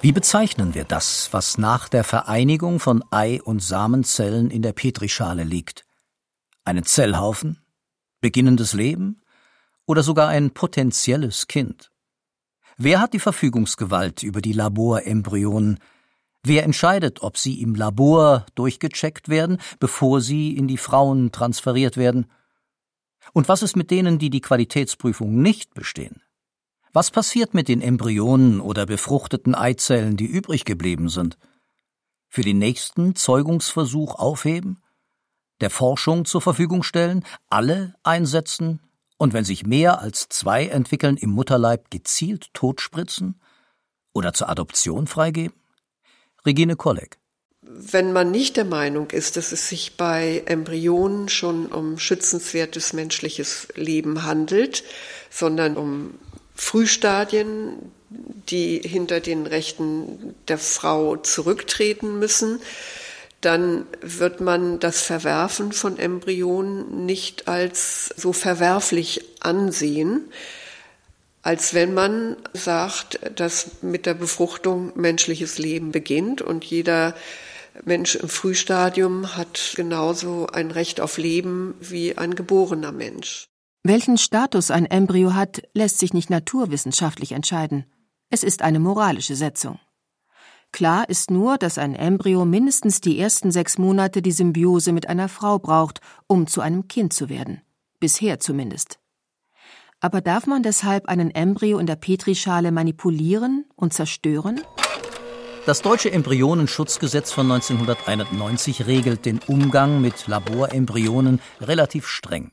Wie 0.00 0.12
bezeichnen 0.12 0.74
wir 0.74 0.84
das, 0.84 1.28
was 1.32 1.58
nach 1.58 1.88
der 1.88 2.04
Vereinigung 2.04 2.78
von 2.78 3.02
Ei- 3.10 3.40
und 3.42 3.60
Samenzellen 3.60 4.50
in 4.50 4.62
der 4.62 4.72
Petrischale 4.72 5.44
liegt? 5.44 5.84
Einen 6.64 6.84
Zellhaufen? 6.84 7.64
Beginnendes 8.20 8.72
Leben? 8.72 9.22
Oder 9.86 10.02
sogar 10.02 10.28
ein 10.28 10.50
potenzielles 10.50 11.46
Kind? 11.46 11.90
Wer 12.76 13.00
hat 13.00 13.14
die 13.14 13.20
Verfügungsgewalt 13.20 14.22
über 14.22 14.40
die 14.40 14.52
Laborembryonen? 14.52 15.78
Wer 16.42 16.64
entscheidet, 16.64 17.22
ob 17.22 17.38
sie 17.38 17.62
im 17.62 17.74
Labor 17.74 18.46
durchgecheckt 18.54 19.28
werden, 19.28 19.58
bevor 19.78 20.20
sie 20.20 20.56
in 20.56 20.68
die 20.68 20.76
Frauen 20.76 21.32
transferiert 21.32 21.96
werden? 21.96 22.26
Und 23.32 23.48
was 23.48 23.62
ist 23.62 23.76
mit 23.76 23.90
denen, 23.90 24.18
die 24.18 24.28
die 24.28 24.40
Qualitätsprüfung 24.40 25.40
nicht 25.40 25.72
bestehen? 25.74 26.20
Was 26.92 27.10
passiert 27.10 27.54
mit 27.54 27.68
den 27.68 27.80
Embryonen 27.80 28.60
oder 28.60 28.86
befruchteten 28.86 29.54
Eizellen, 29.54 30.16
die 30.16 30.26
übrig 30.26 30.64
geblieben 30.64 31.08
sind? 31.08 31.38
Für 32.28 32.42
den 32.42 32.58
nächsten 32.58 33.16
Zeugungsversuch 33.16 34.16
aufheben? 34.16 34.82
Der 35.60 35.70
Forschung 35.70 36.24
zur 36.24 36.40
Verfügung 36.40 36.82
stellen? 36.82 37.24
Alle 37.48 37.94
einsetzen? 38.02 38.80
Und 39.16 39.32
wenn 39.32 39.44
sich 39.44 39.64
mehr 39.64 40.00
als 40.00 40.28
zwei 40.28 40.66
entwickeln, 40.66 41.16
im 41.16 41.30
Mutterleib 41.30 41.90
gezielt 41.90 42.52
totspritzen? 42.52 43.40
Oder 44.12 44.32
zur 44.32 44.48
Adoption 44.48 45.06
freigeben? 45.06 45.54
Regine 46.46 46.76
Kolleg. 46.76 47.18
Wenn 47.62 48.12
man 48.12 48.30
nicht 48.30 48.56
der 48.56 48.66
Meinung 48.66 49.10
ist, 49.10 49.36
dass 49.36 49.50
es 49.50 49.68
sich 49.68 49.96
bei 49.96 50.42
Embryonen 50.46 51.28
schon 51.28 51.66
um 51.66 51.98
schützenswertes 51.98 52.92
menschliches 52.92 53.68
Leben 53.74 54.24
handelt, 54.24 54.84
sondern 55.30 55.76
um 55.76 56.14
Frühstadien, 56.54 57.90
die 58.10 58.78
hinter 58.78 59.20
den 59.20 59.46
Rechten 59.46 60.34
der 60.46 60.58
Frau 60.58 61.16
zurücktreten 61.16 62.18
müssen, 62.18 62.60
dann 63.44 63.86
wird 64.00 64.40
man 64.40 64.78
das 64.80 65.02
Verwerfen 65.02 65.72
von 65.72 65.98
Embryonen 65.98 67.04
nicht 67.06 67.48
als 67.48 68.06
so 68.16 68.32
verwerflich 68.32 69.24
ansehen, 69.40 70.30
als 71.42 71.74
wenn 71.74 71.92
man 71.92 72.36
sagt, 72.54 73.20
dass 73.36 73.82
mit 73.82 74.06
der 74.06 74.14
Befruchtung 74.14 74.92
menschliches 74.94 75.58
Leben 75.58 75.92
beginnt 75.92 76.40
und 76.40 76.64
jeder 76.64 77.14
Mensch 77.84 78.14
im 78.14 78.28
Frühstadium 78.28 79.36
hat 79.36 79.72
genauso 79.76 80.46
ein 80.46 80.70
Recht 80.70 81.00
auf 81.00 81.18
Leben 81.18 81.74
wie 81.80 82.16
ein 82.16 82.34
geborener 82.34 82.92
Mensch. 82.92 83.46
Welchen 83.82 84.16
Status 84.16 84.70
ein 84.70 84.86
Embryo 84.86 85.34
hat, 85.34 85.62
lässt 85.74 85.98
sich 85.98 86.14
nicht 86.14 86.30
naturwissenschaftlich 86.30 87.32
entscheiden. 87.32 87.84
Es 88.30 88.42
ist 88.42 88.62
eine 88.62 88.78
moralische 88.78 89.36
Setzung. 89.36 89.78
Klar 90.74 91.08
ist 91.08 91.30
nur, 91.30 91.56
dass 91.56 91.78
ein 91.78 91.94
Embryo 91.94 92.44
mindestens 92.44 93.00
die 93.00 93.20
ersten 93.20 93.52
sechs 93.52 93.78
Monate 93.78 94.22
die 94.22 94.32
Symbiose 94.32 94.90
mit 94.90 95.08
einer 95.08 95.28
Frau 95.28 95.60
braucht, 95.60 96.00
um 96.26 96.48
zu 96.48 96.60
einem 96.60 96.88
Kind 96.88 97.12
zu 97.12 97.28
werden. 97.28 97.62
Bisher 98.00 98.40
zumindest. 98.40 98.98
Aber 100.00 100.20
darf 100.20 100.48
man 100.48 100.64
deshalb 100.64 101.06
einen 101.06 101.30
Embryo 101.30 101.78
in 101.78 101.86
der 101.86 101.94
Petrischale 101.94 102.72
manipulieren 102.72 103.66
und 103.76 103.92
zerstören? 103.92 104.62
Das 105.64 105.80
deutsche 105.80 106.10
Embryonenschutzgesetz 106.10 107.30
von 107.30 107.52
1991 107.52 108.88
regelt 108.88 109.26
den 109.26 109.38
Umgang 109.46 110.00
mit 110.00 110.26
Laborembryonen 110.26 111.40
relativ 111.60 112.08
streng. 112.08 112.50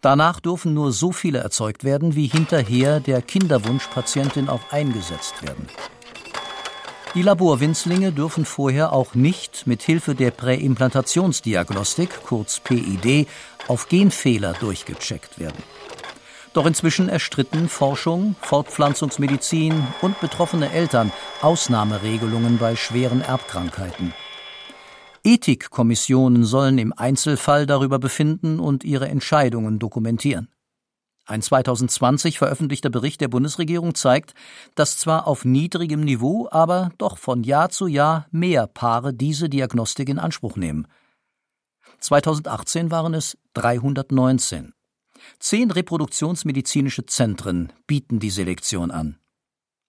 Danach 0.00 0.40
dürfen 0.40 0.72
nur 0.72 0.92
so 0.92 1.12
viele 1.12 1.40
erzeugt 1.40 1.84
werden, 1.84 2.14
wie 2.14 2.28
hinterher 2.28 3.00
der 3.00 3.20
Kinderwunschpatientin 3.20 4.48
auch 4.48 4.72
eingesetzt 4.72 5.42
werden. 5.42 5.66
Die 7.14 7.22
Laborwinzlinge 7.22 8.12
dürfen 8.12 8.44
vorher 8.44 8.92
auch 8.92 9.14
nicht 9.14 9.66
mit 9.66 9.82
Hilfe 9.82 10.14
der 10.14 10.30
Präimplantationsdiagnostik, 10.30 12.10
kurz 12.24 12.60
PID, 12.60 13.26
auf 13.66 13.88
Genfehler 13.88 14.52
durchgecheckt 14.52 15.38
werden. 15.38 15.62
Doch 16.52 16.66
inzwischen 16.66 17.08
erstritten 17.08 17.68
Forschung, 17.68 18.36
Fortpflanzungsmedizin 18.42 19.86
und 20.02 20.20
betroffene 20.20 20.70
Eltern 20.70 21.10
Ausnahmeregelungen 21.40 22.58
bei 22.58 22.76
schweren 22.76 23.22
Erbkrankheiten. 23.22 24.12
Ethikkommissionen 25.24 26.44
sollen 26.44 26.78
im 26.78 26.92
Einzelfall 26.96 27.66
darüber 27.66 27.98
befinden 27.98 28.60
und 28.60 28.84
ihre 28.84 29.08
Entscheidungen 29.08 29.78
dokumentieren. 29.78 30.48
Ein 31.28 31.42
2020 31.42 32.38
veröffentlichter 32.38 32.88
Bericht 32.88 33.20
der 33.20 33.28
Bundesregierung 33.28 33.94
zeigt, 33.94 34.32
dass 34.74 34.96
zwar 34.96 35.26
auf 35.26 35.44
niedrigem 35.44 36.00
Niveau, 36.00 36.48
aber 36.50 36.90
doch 36.96 37.18
von 37.18 37.42
Jahr 37.42 37.68
zu 37.68 37.86
Jahr 37.86 38.26
mehr 38.30 38.66
Paare 38.66 39.12
diese 39.12 39.50
Diagnostik 39.50 40.08
in 40.08 40.18
Anspruch 40.18 40.56
nehmen. 40.56 40.86
2018 42.00 42.90
waren 42.90 43.12
es 43.12 43.36
319. 43.52 44.72
Zehn 45.38 45.70
reproduktionsmedizinische 45.70 47.04
Zentren 47.04 47.74
bieten 47.86 48.20
die 48.20 48.30
Selektion 48.30 48.90
an. 48.90 49.18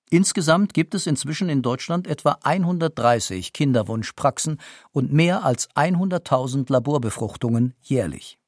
Insgesamt 0.10 0.74
gibt 0.74 0.94
es 0.94 1.08
inzwischen 1.08 1.48
in 1.48 1.62
Deutschland 1.62 2.06
etwa 2.06 2.38
130 2.44 3.54
Kinderwunschpraxen 3.54 4.60
und 4.92 5.14
mehr 5.14 5.46
als 5.46 5.70
100.000 5.70 6.70
Laborbefruchtungen 6.70 7.76
jährlich, 7.80 8.39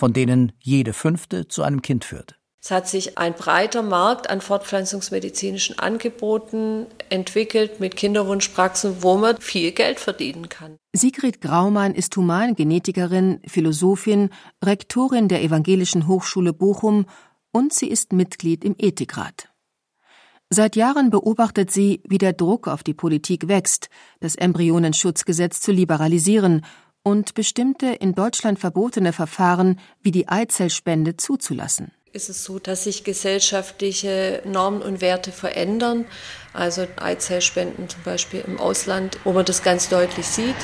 von 0.00 0.14
denen 0.14 0.52
jede 0.58 0.94
fünfte 0.94 1.46
zu 1.46 1.62
einem 1.62 1.82
Kind 1.82 2.06
führt. 2.06 2.40
Es 2.62 2.70
hat 2.70 2.88
sich 2.88 3.16
ein 3.18 3.34
breiter 3.34 3.82
Markt 3.82 4.28
an 4.28 4.40
fortpflanzungsmedizinischen 4.40 5.78
Angeboten 5.78 6.86
entwickelt 7.10 7.80
mit 7.80 7.96
Kinderwunschpraxen, 7.96 9.02
wo 9.02 9.16
man 9.16 9.38
viel 9.40 9.72
Geld 9.72 10.00
verdienen 10.00 10.48
kann. 10.48 10.76
Sigrid 10.94 11.40
Graumann 11.40 11.94
ist 11.94 12.16
Humangenetikerin, 12.16 13.40
Philosophin, 13.46 14.30
Rektorin 14.64 15.28
der 15.28 15.42
Evangelischen 15.42 16.06
Hochschule 16.06 16.52
Bochum 16.52 17.06
und 17.52 17.72
sie 17.72 17.88
ist 17.88 18.12
Mitglied 18.12 18.64
im 18.64 18.74
Ethikrat. 18.78 19.48
Seit 20.50 20.76
Jahren 20.76 21.10
beobachtet 21.10 21.70
sie, 21.70 22.02
wie 22.08 22.18
der 22.18 22.32
Druck 22.32 22.68
auf 22.68 22.82
die 22.82 22.94
Politik 22.94 23.48
wächst, 23.48 23.88
das 24.18 24.34
Embryonenschutzgesetz 24.34 25.60
zu 25.60 25.72
liberalisieren 25.72 26.62
und 27.02 27.34
bestimmte 27.34 27.86
in 27.86 28.14
Deutschland 28.14 28.58
verbotene 28.58 29.12
Verfahren 29.12 29.78
wie 30.02 30.10
die 30.10 30.28
Eizellspende 30.28 31.16
zuzulassen 31.16 31.92
ist 32.12 32.28
es 32.28 32.44
so, 32.44 32.58
dass 32.58 32.84
sich 32.84 33.04
gesellschaftliche 33.04 34.42
Normen 34.44 34.82
und 34.82 35.00
Werte 35.00 35.30
verändern. 35.30 36.06
Also 36.52 36.86
Eizellspenden 36.96 37.88
zum 37.88 38.02
Beispiel 38.02 38.42
im 38.46 38.58
Ausland, 38.58 39.18
wo 39.24 39.32
man 39.32 39.44
das 39.44 39.62
ganz 39.62 39.88
deutlich 39.88 40.26
sieht. 40.26 40.56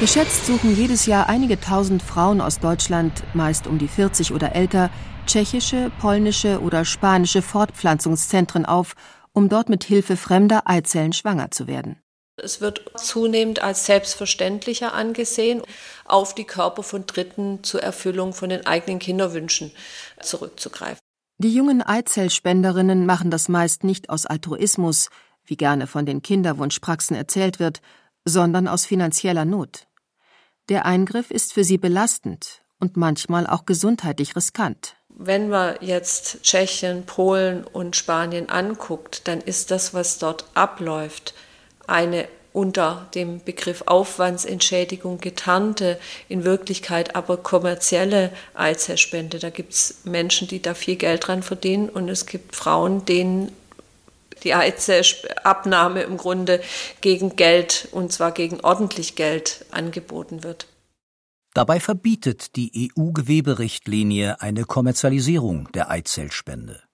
Geschätzt 0.00 0.44
suchen 0.44 0.76
jedes 0.76 1.06
Jahr 1.06 1.30
einige 1.30 1.58
tausend 1.58 2.02
Frauen 2.02 2.42
aus 2.42 2.58
Deutschland, 2.58 3.22
meist 3.32 3.66
um 3.66 3.78
die 3.78 3.88
40 3.88 4.32
oder 4.32 4.54
älter, 4.54 4.90
tschechische, 5.26 5.90
polnische 6.00 6.60
oder 6.60 6.84
spanische 6.84 7.40
Fortpflanzungszentren 7.40 8.66
auf, 8.66 8.94
um 9.32 9.48
dort 9.48 9.70
mit 9.70 9.84
Hilfe 9.84 10.18
fremder 10.18 10.62
Eizellen 10.66 11.14
schwanger 11.14 11.50
zu 11.50 11.66
werden. 11.66 11.96
Es 12.36 12.60
wird 12.60 12.82
zunehmend 12.96 13.62
als 13.62 13.86
selbstverständlicher 13.86 14.92
angesehen, 14.92 15.62
auf 16.04 16.34
die 16.34 16.44
Körper 16.44 16.82
von 16.82 17.06
Dritten 17.06 17.64
zur 17.64 17.82
Erfüllung 17.82 18.34
von 18.34 18.50
den 18.50 18.66
eigenen 18.66 18.98
Kinderwünschen 18.98 19.72
zurückzugreifen. 20.20 21.00
Die 21.38 21.52
jungen 21.52 21.82
Eizellspenderinnen 21.82 23.06
machen 23.06 23.30
das 23.30 23.48
meist 23.48 23.84
nicht 23.84 24.10
aus 24.10 24.26
Altruismus, 24.26 25.08
wie 25.44 25.56
gerne 25.56 25.86
von 25.86 26.04
den 26.04 26.22
Kinderwunschpraxen 26.22 27.16
erzählt 27.16 27.58
wird, 27.58 27.80
sondern 28.24 28.68
aus 28.68 28.84
finanzieller 28.84 29.44
Not. 29.44 29.86
Der 30.68 30.84
Eingriff 30.84 31.30
ist 31.30 31.52
für 31.52 31.64
sie 31.64 31.78
belastend 31.78 32.62
und 32.80 32.96
manchmal 32.96 33.46
auch 33.46 33.64
gesundheitlich 33.64 34.36
riskant. 34.36 34.96
Wenn 35.08 35.48
man 35.48 35.76
jetzt 35.80 36.42
Tschechien, 36.42 37.06
Polen 37.06 37.64
und 37.64 37.96
Spanien 37.96 38.50
anguckt, 38.50 39.26
dann 39.28 39.40
ist 39.40 39.70
das, 39.70 39.94
was 39.94 40.18
dort 40.18 40.44
abläuft, 40.54 41.34
eine 41.86 42.28
unter 42.56 43.06
dem 43.14 43.44
Begriff 43.44 43.82
Aufwandsentschädigung 43.84 45.20
getarnte, 45.20 45.98
in 46.28 46.44
Wirklichkeit 46.44 47.14
aber 47.14 47.36
kommerzielle 47.36 48.32
Eizellspende. 48.54 49.38
Da 49.38 49.50
gibt 49.50 49.74
es 49.74 49.98
Menschen, 50.04 50.48
die 50.48 50.62
da 50.62 50.72
viel 50.72 50.96
Geld 50.96 51.26
dran 51.26 51.42
verdienen 51.42 51.90
und 51.90 52.08
es 52.08 52.24
gibt 52.24 52.56
Frauen, 52.56 53.04
denen 53.04 53.52
die 54.42 54.54
Eizellabnahme 54.54 56.02
im 56.02 56.16
Grunde 56.16 56.62
gegen 57.02 57.36
Geld 57.36 57.88
und 57.92 58.10
zwar 58.10 58.32
gegen 58.32 58.60
ordentlich 58.60 59.16
Geld 59.16 59.66
angeboten 59.70 60.42
wird. 60.42 60.66
Dabei 61.52 61.80
verbietet 61.80 62.56
die 62.56 62.90
EU-Geweberichtlinie 62.96 64.40
eine 64.40 64.64
Kommerzialisierung 64.64 65.70
der 65.72 65.90
Eizellspende. 65.90 66.85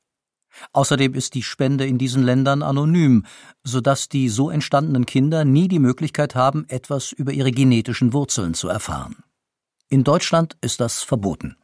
Außerdem 0.72 1.14
ist 1.14 1.34
die 1.34 1.42
Spende 1.42 1.86
in 1.86 1.98
diesen 1.98 2.22
Ländern 2.22 2.62
anonym, 2.62 3.26
sodass 3.64 4.08
die 4.08 4.28
so 4.28 4.50
entstandenen 4.50 5.06
Kinder 5.06 5.44
nie 5.44 5.68
die 5.68 5.78
Möglichkeit 5.78 6.34
haben, 6.34 6.66
etwas 6.68 7.12
über 7.12 7.32
ihre 7.32 7.52
genetischen 7.52 8.12
Wurzeln 8.12 8.54
zu 8.54 8.68
erfahren. 8.68 9.16
In 9.88 10.04
Deutschland 10.04 10.56
ist 10.60 10.80
das 10.80 11.02
verboten. 11.02 11.56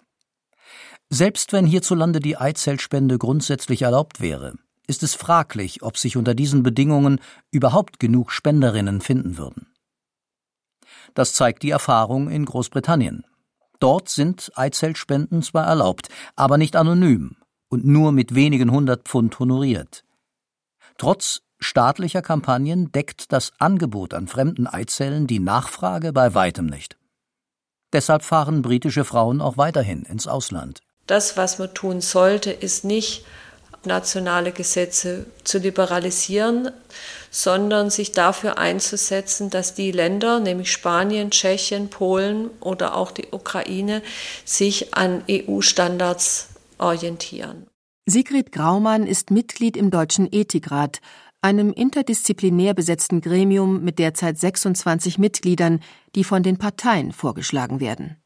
Selbst 1.10 1.52
wenn 1.52 1.64
hierzulande 1.64 2.20
die 2.20 2.36
Eizellspende 2.36 3.16
grundsätzlich 3.16 3.82
erlaubt 3.82 4.20
wäre, 4.20 4.54
ist 4.86 5.02
es 5.02 5.14
fraglich, 5.14 5.82
ob 5.82 5.96
sich 5.96 6.16
unter 6.16 6.34
diesen 6.34 6.62
Bedingungen 6.62 7.20
überhaupt 7.50 7.98
genug 7.98 8.30
Spenderinnen 8.30 9.00
finden 9.00 9.38
würden. 9.38 9.72
Das 11.14 11.32
zeigt 11.32 11.62
die 11.62 11.70
Erfahrung 11.70 12.28
in 12.28 12.44
Großbritannien. 12.44 13.24
Dort 13.80 14.08
sind 14.08 14.50
Eizellspenden 14.56 15.42
zwar 15.42 15.66
erlaubt, 15.66 16.08
aber 16.36 16.58
nicht 16.58 16.76
anonym 16.76 17.37
und 17.68 17.84
nur 17.84 18.12
mit 18.12 18.34
wenigen 18.34 18.70
hundert 18.70 19.08
Pfund 19.08 19.38
honoriert. 19.38 20.04
Trotz 20.96 21.42
staatlicher 21.60 22.22
Kampagnen 22.22 22.92
deckt 22.92 23.32
das 23.32 23.52
Angebot 23.58 24.14
an 24.14 24.28
fremden 24.28 24.66
Eizellen 24.66 25.26
die 25.26 25.40
Nachfrage 25.40 26.12
bei 26.12 26.34
weitem 26.34 26.66
nicht. 26.66 26.96
Deshalb 27.92 28.22
fahren 28.22 28.62
britische 28.62 29.04
Frauen 29.04 29.40
auch 29.40 29.56
weiterhin 29.56 30.02
ins 30.02 30.26
Ausland. 30.26 30.80
Das, 31.06 31.36
was 31.36 31.58
man 31.58 31.72
tun 31.72 32.00
sollte, 32.00 32.50
ist 32.50 32.84
nicht 32.84 33.24
nationale 33.84 34.52
Gesetze 34.52 35.26
zu 35.44 35.58
liberalisieren, 35.58 36.70
sondern 37.30 37.90
sich 37.90 38.12
dafür 38.12 38.58
einzusetzen, 38.58 39.50
dass 39.50 39.74
die 39.74 39.92
Länder, 39.92 40.40
nämlich 40.40 40.70
Spanien, 40.70 41.30
Tschechien, 41.30 41.88
Polen 41.88 42.50
oder 42.60 42.96
auch 42.96 43.10
die 43.10 43.28
Ukraine, 43.30 44.02
sich 44.44 44.94
an 44.94 45.22
EU-Standards 45.30 46.48
orientieren. 46.78 47.66
Sigrid 48.06 48.52
Graumann 48.52 49.06
ist 49.06 49.30
Mitglied 49.30 49.76
im 49.76 49.90
Deutschen 49.90 50.28
Ethikrat, 50.30 51.00
einem 51.40 51.72
interdisziplinär 51.72 52.74
besetzten 52.74 53.20
Gremium 53.20 53.84
mit 53.84 53.98
derzeit 53.98 54.38
26 54.38 55.18
Mitgliedern, 55.18 55.80
die 56.14 56.24
von 56.24 56.42
den 56.42 56.56
Parteien 56.56 57.12
vorgeschlagen 57.12 57.80
werden. 57.80 58.16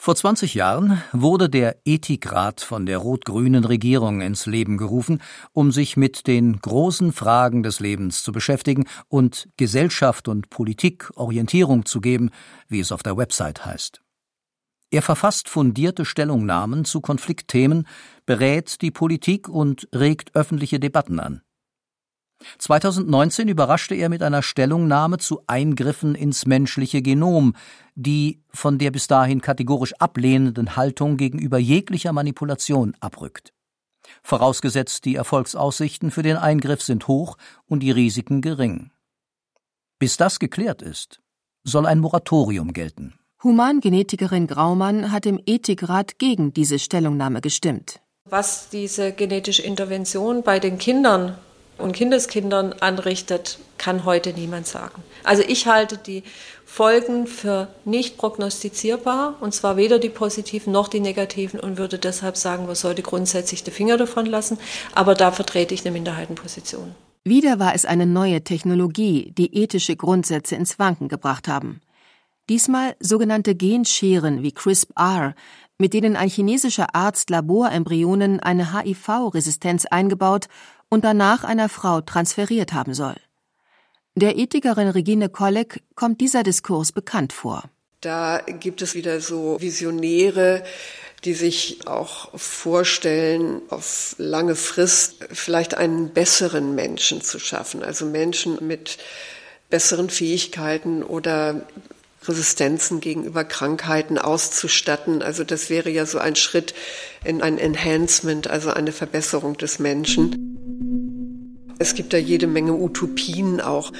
Vor 0.00 0.14
20 0.14 0.54
Jahren 0.54 1.02
wurde 1.12 1.50
der 1.50 1.78
Ethikrat 1.84 2.60
von 2.60 2.86
der 2.86 2.98
rot-grünen 2.98 3.64
Regierung 3.64 4.20
ins 4.20 4.46
Leben 4.46 4.76
gerufen, 4.76 5.20
um 5.52 5.72
sich 5.72 5.96
mit 5.96 6.28
den 6.28 6.60
großen 6.60 7.12
Fragen 7.12 7.64
des 7.64 7.80
Lebens 7.80 8.22
zu 8.22 8.30
beschäftigen 8.30 8.84
und 9.08 9.48
Gesellschaft 9.56 10.28
und 10.28 10.50
Politik 10.50 11.10
Orientierung 11.16 11.84
zu 11.84 12.00
geben, 12.00 12.30
wie 12.68 12.78
es 12.78 12.92
auf 12.92 13.02
der 13.02 13.16
Website 13.16 13.66
heißt. 13.66 14.00
Er 14.90 15.02
verfasst 15.02 15.48
fundierte 15.48 16.04
Stellungnahmen 16.04 16.84
zu 16.84 17.00
Konfliktthemen, 17.00 17.86
berät 18.24 18.80
die 18.80 18.90
Politik 18.90 19.48
und 19.48 19.88
regt 19.94 20.34
öffentliche 20.34 20.80
Debatten 20.80 21.20
an. 21.20 21.42
2019 22.58 23.48
überraschte 23.48 23.94
er 23.94 24.08
mit 24.08 24.22
einer 24.22 24.42
Stellungnahme 24.42 25.18
zu 25.18 25.42
Eingriffen 25.46 26.14
ins 26.14 26.46
menschliche 26.46 27.02
Genom, 27.02 27.54
die 27.96 28.40
von 28.50 28.78
der 28.78 28.92
bis 28.92 29.08
dahin 29.08 29.40
kategorisch 29.40 29.94
ablehnenden 29.94 30.76
Haltung 30.76 31.16
gegenüber 31.16 31.58
jeglicher 31.58 32.12
Manipulation 32.12 32.94
abrückt. 33.00 33.52
Vorausgesetzt, 34.22 35.04
die 35.04 35.16
Erfolgsaussichten 35.16 36.10
für 36.10 36.22
den 36.22 36.36
Eingriff 36.36 36.80
sind 36.80 37.08
hoch 37.08 37.36
und 37.66 37.80
die 37.80 37.90
Risiken 37.90 38.40
gering. 38.40 38.92
Bis 39.98 40.16
das 40.16 40.38
geklärt 40.38 40.80
ist, 40.80 41.20
soll 41.64 41.86
ein 41.86 41.98
Moratorium 41.98 42.72
gelten. 42.72 43.18
Humangenetikerin 43.44 44.48
Graumann 44.48 45.12
hat 45.12 45.24
im 45.24 45.40
Ethikrat 45.46 46.18
gegen 46.18 46.52
diese 46.52 46.80
Stellungnahme 46.80 47.40
gestimmt. 47.40 48.00
Was 48.24 48.68
diese 48.68 49.12
genetische 49.12 49.62
Intervention 49.62 50.42
bei 50.42 50.58
den 50.58 50.76
Kindern 50.78 51.38
und 51.78 51.92
Kindeskindern 51.92 52.72
anrichtet, 52.72 53.60
kann 53.78 54.04
heute 54.04 54.32
niemand 54.32 54.66
sagen. 54.66 55.04
Also 55.22 55.44
ich 55.46 55.68
halte 55.68 55.96
die 55.96 56.24
Folgen 56.66 57.28
für 57.28 57.68
nicht 57.84 58.18
prognostizierbar, 58.18 59.36
und 59.40 59.54
zwar 59.54 59.76
weder 59.76 60.00
die 60.00 60.08
positiven 60.08 60.72
noch 60.72 60.88
die 60.88 60.98
negativen, 60.98 61.60
und 61.60 61.78
würde 61.78 62.00
deshalb 62.00 62.36
sagen, 62.36 62.66
man 62.66 62.74
sollte 62.74 63.02
grundsätzlich 63.02 63.62
die 63.62 63.70
Finger 63.70 63.96
davon 63.96 64.26
lassen, 64.26 64.58
aber 64.96 65.14
da 65.14 65.30
vertrete 65.30 65.74
ich 65.74 65.82
eine 65.82 65.92
Minderheitenposition. 65.92 66.92
Wieder 67.24 67.60
war 67.60 67.74
es 67.76 67.84
eine 67.84 68.06
neue 68.06 68.42
Technologie, 68.42 69.32
die 69.38 69.54
ethische 69.62 69.94
Grundsätze 69.94 70.56
ins 70.56 70.80
Wanken 70.80 71.08
gebracht 71.08 71.46
haben. 71.46 71.80
Diesmal 72.48 72.96
sogenannte 72.98 73.54
Genscheren 73.54 74.42
wie 74.42 74.52
CRISPR, 74.52 75.34
mit 75.76 75.92
denen 75.92 76.16
ein 76.16 76.30
chinesischer 76.30 76.94
Arzt 76.94 77.28
Laborembryonen 77.30 78.40
eine 78.40 78.72
HIV-Resistenz 78.72 79.84
eingebaut 79.84 80.46
und 80.88 81.04
danach 81.04 81.44
einer 81.44 81.68
Frau 81.68 82.00
transferiert 82.00 82.72
haben 82.72 82.94
soll. 82.94 83.16
Der 84.14 84.36
Ethikerin 84.36 84.88
Regine 84.88 85.28
Kolleg 85.28 85.82
kommt 85.94 86.20
dieser 86.20 86.42
Diskurs 86.42 86.90
bekannt 86.90 87.32
vor. 87.32 87.64
Da 88.00 88.40
gibt 88.46 88.80
es 88.80 88.94
wieder 88.94 89.20
so 89.20 89.60
Visionäre, 89.60 90.64
die 91.24 91.34
sich 91.34 91.86
auch 91.86 92.36
vorstellen, 92.38 93.60
auf 93.68 94.14
lange 94.18 94.54
Frist 94.54 95.26
vielleicht 95.32 95.74
einen 95.74 96.10
besseren 96.10 96.74
Menschen 96.74 97.20
zu 97.20 97.38
schaffen, 97.38 97.82
also 97.82 98.06
Menschen 98.06 98.58
mit 98.66 98.98
besseren 99.68 100.10
Fähigkeiten 100.10 101.02
oder 101.02 101.66
Resistenzen 102.28 103.00
gegenüber 103.00 103.44
Krankheiten 103.44 104.18
auszustatten. 104.18 105.22
Also 105.22 105.44
das 105.44 105.70
wäre 105.70 105.90
ja 105.90 106.06
so 106.06 106.18
ein 106.18 106.36
Schritt 106.36 106.74
in 107.24 107.42
ein 107.42 107.58
Enhancement, 107.58 108.48
also 108.48 108.70
eine 108.70 108.92
Verbesserung 108.92 109.56
des 109.56 109.78
Menschen. 109.78 110.58
Es 111.78 111.94
gibt 111.94 112.12
da 112.12 112.18
jede 112.18 112.46
Menge 112.46 112.74
Utopien 112.74 113.60
auch. 113.60 113.92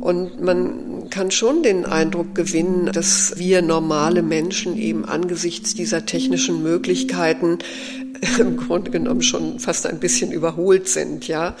Und 0.00 0.40
man 0.42 1.08
kann 1.10 1.30
schon 1.30 1.62
den 1.62 1.84
Eindruck 1.84 2.34
gewinnen, 2.34 2.90
dass 2.92 3.34
wir 3.36 3.62
normale 3.62 4.22
Menschen 4.22 4.76
eben 4.76 5.04
angesichts 5.04 5.74
dieser 5.74 6.04
technischen 6.04 6.62
Möglichkeiten 6.62 7.58
im 8.38 8.56
Grunde 8.56 8.90
genommen 8.90 9.22
schon 9.22 9.60
fast 9.60 9.86
ein 9.86 10.00
bisschen 10.00 10.32
überholt 10.32 10.88
sind, 10.88 11.28
ja. 11.28 11.56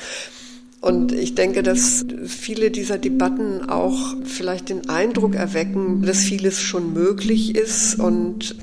Und 0.82 1.12
ich 1.12 1.36
denke, 1.36 1.62
dass 1.62 2.04
viele 2.26 2.72
dieser 2.72 2.98
Debatten 2.98 3.68
auch 3.68 4.16
vielleicht 4.24 4.68
den 4.68 4.88
Eindruck 4.88 5.36
erwecken, 5.36 6.02
dass 6.02 6.18
vieles 6.18 6.60
schon 6.60 6.92
möglich 6.92 7.54
ist 7.54 8.00
und 8.00 8.56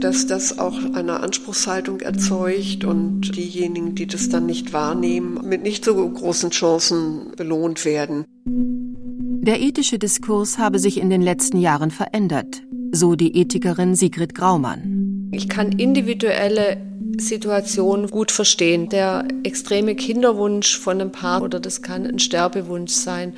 dass 0.00 0.26
das 0.26 0.58
auch 0.58 0.78
eine 0.94 1.20
Anspruchshaltung 1.20 2.00
erzeugt 2.00 2.84
und 2.84 3.36
diejenigen, 3.36 3.94
die 3.94 4.06
das 4.06 4.30
dann 4.30 4.46
nicht 4.46 4.72
wahrnehmen, 4.72 5.46
mit 5.46 5.62
nicht 5.62 5.84
so 5.84 5.94
großen 6.08 6.48
Chancen 6.48 7.32
belohnt 7.36 7.84
werden. 7.84 8.24
Der 8.46 9.60
ethische 9.60 9.98
Diskurs 9.98 10.56
habe 10.56 10.78
sich 10.78 10.98
in 10.98 11.10
den 11.10 11.20
letzten 11.20 11.58
Jahren 11.58 11.90
verändert, 11.90 12.62
so 12.92 13.16
die 13.16 13.36
Ethikerin 13.36 13.94
Sigrid 13.94 14.34
Graumann. 14.34 15.28
Ich 15.30 15.50
kann 15.50 15.72
individuelle 15.72 16.78
Situation 17.18 18.08
gut 18.08 18.30
verstehen. 18.30 18.88
Der 18.88 19.26
extreme 19.42 19.94
Kinderwunsch 19.94 20.78
von 20.78 21.00
einem 21.00 21.12
Paar 21.12 21.42
oder 21.42 21.60
das 21.60 21.82
kann 21.82 22.06
ein 22.06 22.18
Sterbewunsch 22.18 22.92
sein. 22.92 23.34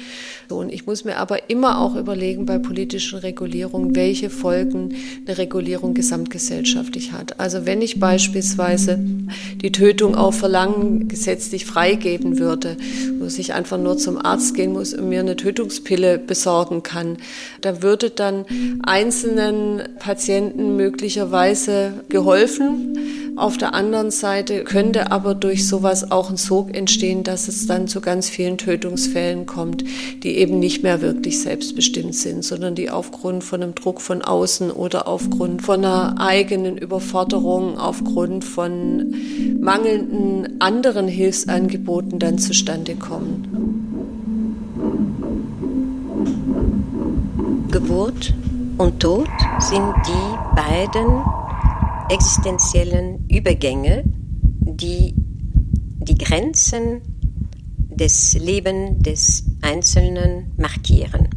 Und 0.48 0.72
ich 0.72 0.86
muss 0.86 1.04
mir 1.04 1.16
aber 1.16 1.50
immer 1.50 1.80
auch 1.80 1.96
überlegen 1.96 2.46
bei 2.46 2.58
politischen 2.58 3.18
Regulierungen, 3.18 3.96
welche 3.96 4.30
Folgen 4.30 4.94
eine 5.26 5.38
Regulierung 5.38 5.94
gesamtgesellschaftlich 5.94 7.12
hat. 7.12 7.40
Also 7.40 7.66
wenn 7.66 7.82
ich 7.82 7.98
beispielsweise 7.98 8.98
die 9.56 9.72
Tötung 9.72 10.14
auf 10.14 10.38
Verlangen 10.38 11.08
gesetzlich 11.08 11.66
freigeben 11.66 12.38
würde, 12.38 12.76
wo 13.18 13.26
ich 13.26 13.54
einfach 13.54 13.78
nur 13.78 13.98
zum 13.98 14.18
Arzt 14.18 14.54
gehen 14.54 14.72
muss 14.72 14.94
und 14.94 15.08
mir 15.08 15.20
eine 15.20 15.36
Tötungspille 15.36 16.18
besorgen 16.18 16.82
kann, 16.82 17.16
da 17.60 17.82
würde 17.82 18.10
dann 18.10 18.44
einzelnen 18.82 19.82
Patienten 19.98 20.76
möglicherweise 20.76 22.04
geholfen 22.08 22.96
auf 23.36 23.58
der 23.58 23.74
anderen 23.74 24.10
Seite 24.10 24.64
könnte 24.64 25.12
aber 25.12 25.34
durch 25.34 25.68
sowas 25.68 26.10
auch 26.10 26.30
ein 26.30 26.38
Sog 26.38 26.74
entstehen, 26.74 27.22
dass 27.22 27.48
es 27.48 27.66
dann 27.66 27.86
zu 27.86 28.00
ganz 28.00 28.30
vielen 28.30 28.56
Tötungsfällen 28.56 29.44
kommt, 29.44 29.84
die 30.22 30.38
eben 30.38 30.58
nicht 30.58 30.82
mehr 30.82 31.02
wirklich 31.02 31.42
selbstbestimmt 31.42 32.14
sind, 32.14 32.44
sondern 32.44 32.74
die 32.74 32.88
aufgrund 32.88 33.44
von 33.44 33.62
einem 33.62 33.74
Druck 33.74 34.00
von 34.00 34.22
außen 34.22 34.70
oder 34.70 35.06
aufgrund 35.06 35.60
von 35.60 35.84
einer 35.84 36.18
eigenen 36.18 36.78
Überforderung, 36.78 37.78
aufgrund 37.78 38.42
von 38.42 39.14
mangelnden 39.60 40.58
anderen 40.60 41.06
Hilfsangeboten 41.06 42.18
dann 42.18 42.38
zustande 42.38 42.94
kommen. 42.94 43.76
Geburt 47.70 48.32
und 48.78 49.00
Tod 49.00 49.28
sind 49.58 49.92
die 50.06 50.56
beiden 50.56 51.22
existenziellen 52.08 53.26
Übergänge, 53.28 54.04
die 54.06 55.14
die 55.16 56.16
Grenzen 56.16 57.02
des 57.90 58.34
Lebens 58.34 59.02
des 59.02 59.44
Einzelnen 59.62 60.52
markieren. 60.56 61.28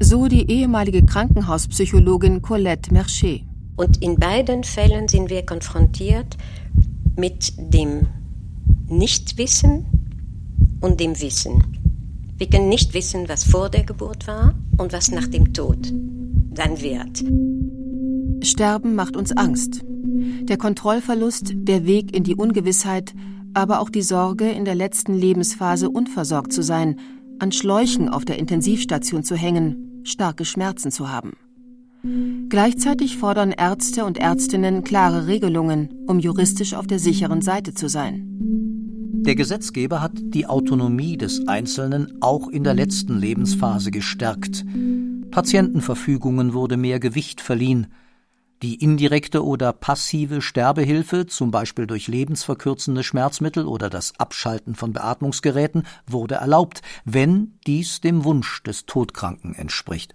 So 0.00 0.28
die 0.28 0.50
ehemalige 0.50 1.04
Krankenhauspsychologin 1.04 2.42
Colette 2.42 2.92
Mercier. 2.92 3.40
Und 3.76 4.02
in 4.02 4.16
beiden 4.16 4.64
Fällen 4.64 5.08
sind 5.08 5.30
wir 5.30 5.44
konfrontiert 5.44 6.36
mit 7.16 7.52
dem 7.58 8.06
Nichtwissen 8.88 9.86
und 10.80 11.00
dem 11.00 11.20
Wissen. 11.20 11.62
Wir 12.36 12.48
können 12.48 12.68
nicht 12.68 12.94
wissen, 12.94 13.28
was 13.28 13.44
vor 13.44 13.70
der 13.70 13.84
Geburt 13.84 14.26
war 14.26 14.54
und 14.76 14.92
was 14.92 15.10
nach 15.10 15.26
dem 15.26 15.52
Tod 15.52 15.92
dann 16.52 16.80
wird. 16.80 17.24
Sterben 18.44 18.94
macht 18.94 19.16
uns 19.16 19.32
Angst. 19.36 19.84
Der 20.42 20.56
Kontrollverlust, 20.56 21.52
der 21.54 21.86
Weg 21.86 22.14
in 22.16 22.24
die 22.24 22.34
Ungewissheit, 22.34 23.14
aber 23.54 23.80
auch 23.80 23.90
die 23.90 24.02
Sorge, 24.02 24.50
in 24.50 24.64
der 24.64 24.74
letzten 24.74 25.14
Lebensphase 25.14 25.88
unversorgt 25.90 26.52
zu 26.52 26.62
sein, 26.62 26.96
an 27.38 27.52
Schläuchen 27.52 28.08
auf 28.08 28.24
der 28.24 28.38
Intensivstation 28.38 29.22
zu 29.22 29.36
hängen, 29.36 30.02
starke 30.04 30.44
Schmerzen 30.44 30.90
zu 30.90 31.10
haben. 31.10 31.32
Gleichzeitig 32.48 33.16
fordern 33.16 33.52
Ärzte 33.52 34.04
und 34.04 34.18
Ärztinnen 34.18 34.84
klare 34.84 35.26
Regelungen, 35.26 35.88
um 36.06 36.18
juristisch 36.18 36.74
auf 36.74 36.86
der 36.86 36.98
sicheren 36.98 37.40
Seite 37.40 37.72
zu 37.72 37.88
sein. 37.88 38.30
Der 39.26 39.36
Gesetzgeber 39.36 40.02
hat 40.02 40.12
die 40.22 40.46
Autonomie 40.46 41.16
des 41.16 41.48
Einzelnen 41.48 42.18
auch 42.20 42.48
in 42.48 42.62
der 42.62 42.74
letzten 42.74 43.18
Lebensphase 43.18 43.90
gestärkt. 43.90 44.66
Patientenverfügungen 45.30 46.52
wurde 46.52 46.76
mehr 46.76 47.00
Gewicht 47.00 47.40
verliehen, 47.40 47.86
die 48.62 48.76
indirekte 48.76 49.44
oder 49.44 49.72
passive 49.72 50.40
Sterbehilfe, 50.40 51.26
zum 51.26 51.50
Beispiel 51.50 51.86
durch 51.86 52.08
lebensverkürzende 52.08 53.02
Schmerzmittel 53.02 53.66
oder 53.66 53.90
das 53.90 54.18
Abschalten 54.18 54.74
von 54.74 54.92
Beatmungsgeräten, 54.92 55.86
wurde 56.06 56.36
erlaubt, 56.36 56.82
wenn 57.04 57.58
dies 57.66 58.00
dem 58.00 58.24
Wunsch 58.24 58.62
des 58.62 58.86
Todkranken 58.86 59.54
entspricht. 59.54 60.14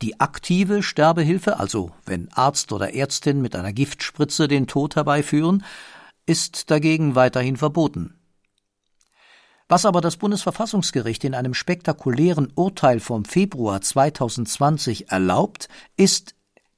Die 0.00 0.20
aktive 0.20 0.82
Sterbehilfe, 0.82 1.58
also 1.58 1.90
wenn 2.06 2.32
Arzt 2.32 2.72
oder 2.72 2.94
Ärztin 2.94 3.42
mit 3.42 3.54
einer 3.54 3.72
Giftspritze 3.72 4.48
den 4.48 4.66
Tod 4.66 4.96
herbeiführen, 4.96 5.64
ist 6.26 6.70
dagegen 6.70 7.14
weiterhin 7.14 7.56
verboten. 7.56 8.18
Was 9.68 9.86
aber 9.86 10.00
das 10.00 10.16
Bundesverfassungsgericht 10.16 11.24
in 11.24 11.34
einem 11.34 11.54
spektakulären 11.54 12.52
Urteil 12.54 13.00
vom 13.00 13.24
Februar 13.24 13.80
2020 13.80 15.10
erlaubt, 15.10 15.68
ist 15.96 16.34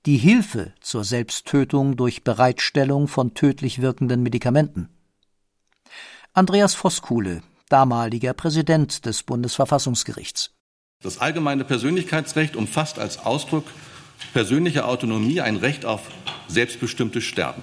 die 0.07 0.19
Hilfe 0.19 0.73
zur 0.81 1.03
Selbsttötung 1.03 1.97
durch 1.97 2.23
Bereitstellung 2.23 3.09
von 3.09 3.35
tödlich 3.35 3.83
wirkenden 3.83 4.23
Medikamenten. 4.23 4.89
Andreas 6.33 6.77
Voskuhle, 6.77 7.43
damaliger 7.69 8.33
Präsident 8.33 9.05
des 9.05 9.25
Bundesverfassungsgerichts. 9.25 10.53
Das 11.03 11.19
allgemeine 11.19 11.65
Persönlichkeitsrecht 11.65 12.55
umfasst 12.55 13.01
als 13.01 13.19
Ausdruck 13.19 13.65
persönlicher 14.33 14.87
Autonomie 14.87 15.41
ein 15.41 15.57
Recht 15.57 15.85
auf 15.85 16.03
selbstbestimmtes 16.47 17.25
Sterben. 17.25 17.63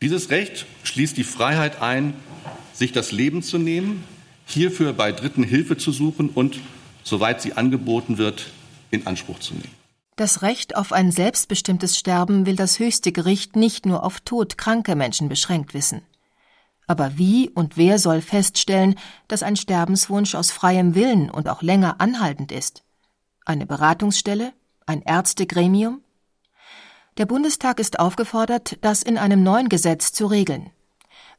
Dieses 0.00 0.30
Recht 0.30 0.64
schließt 0.84 1.18
die 1.18 1.24
Freiheit 1.24 1.82
ein, 1.82 2.14
sich 2.72 2.92
das 2.92 3.12
Leben 3.12 3.42
zu 3.42 3.58
nehmen, 3.58 4.04
hierfür 4.46 4.94
bei 4.94 5.12
Dritten 5.12 5.42
Hilfe 5.42 5.76
zu 5.76 5.92
suchen 5.92 6.30
und, 6.30 6.60
soweit 7.04 7.42
sie 7.42 7.52
angeboten 7.52 8.16
wird, 8.16 8.46
in 8.90 9.06
Anspruch 9.06 9.38
zu 9.38 9.54
nehmen. 9.54 9.85
Das 10.16 10.40
Recht 10.40 10.76
auf 10.76 10.92
ein 10.92 11.12
selbstbestimmtes 11.12 11.98
Sterben 11.98 12.46
will 12.46 12.56
das 12.56 12.78
höchste 12.78 13.12
Gericht 13.12 13.54
nicht 13.54 13.84
nur 13.84 14.02
auf 14.02 14.20
todkranke 14.20 14.96
Menschen 14.96 15.28
beschränkt 15.28 15.74
wissen. 15.74 16.00
Aber 16.86 17.18
wie 17.18 17.50
und 17.50 17.76
wer 17.76 17.98
soll 17.98 18.22
feststellen, 18.22 18.94
dass 19.28 19.42
ein 19.42 19.56
Sterbenswunsch 19.56 20.34
aus 20.34 20.50
freiem 20.50 20.94
Willen 20.94 21.30
und 21.30 21.50
auch 21.50 21.60
länger 21.60 22.00
anhaltend 22.00 22.50
ist? 22.50 22.82
Eine 23.44 23.66
Beratungsstelle? 23.66 24.54
Ein 24.86 25.02
Ärztegremium? 25.02 26.00
Der 27.18 27.26
Bundestag 27.26 27.78
ist 27.78 27.98
aufgefordert, 27.98 28.78
das 28.80 29.02
in 29.02 29.18
einem 29.18 29.42
neuen 29.42 29.68
Gesetz 29.68 30.12
zu 30.12 30.26
regeln. 30.26 30.70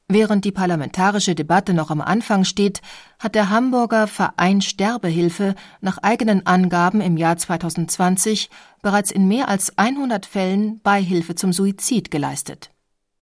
Während 0.09 0.45
die 0.45 0.53
parlamentarische 0.53 1.35
Debatte 1.35 1.73
noch 1.73 1.91
am 1.91 1.99
Anfang 1.99 2.45
steht, 2.45 2.81
hat 3.19 3.35
der 3.35 3.49
Hamburger 3.49 4.07
Verein 4.07 4.61
Sterbehilfe 4.61 5.53
nach 5.81 5.97
eigenen 5.97 6.45
Angaben 6.45 7.01
im 7.01 7.17
Jahr 7.17 7.37
2020 7.37 8.49
bereits 8.81 9.11
in 9.11 9.27
mehr 9.27 9.49
als 9.49 9.77
100 9.77 10.25
Fällen 10.25 10.79
Beihilfe 10.79 11.35
zum 11.35 11.51
Suizid 11.51 12.09
geleistet. 12.09 12.71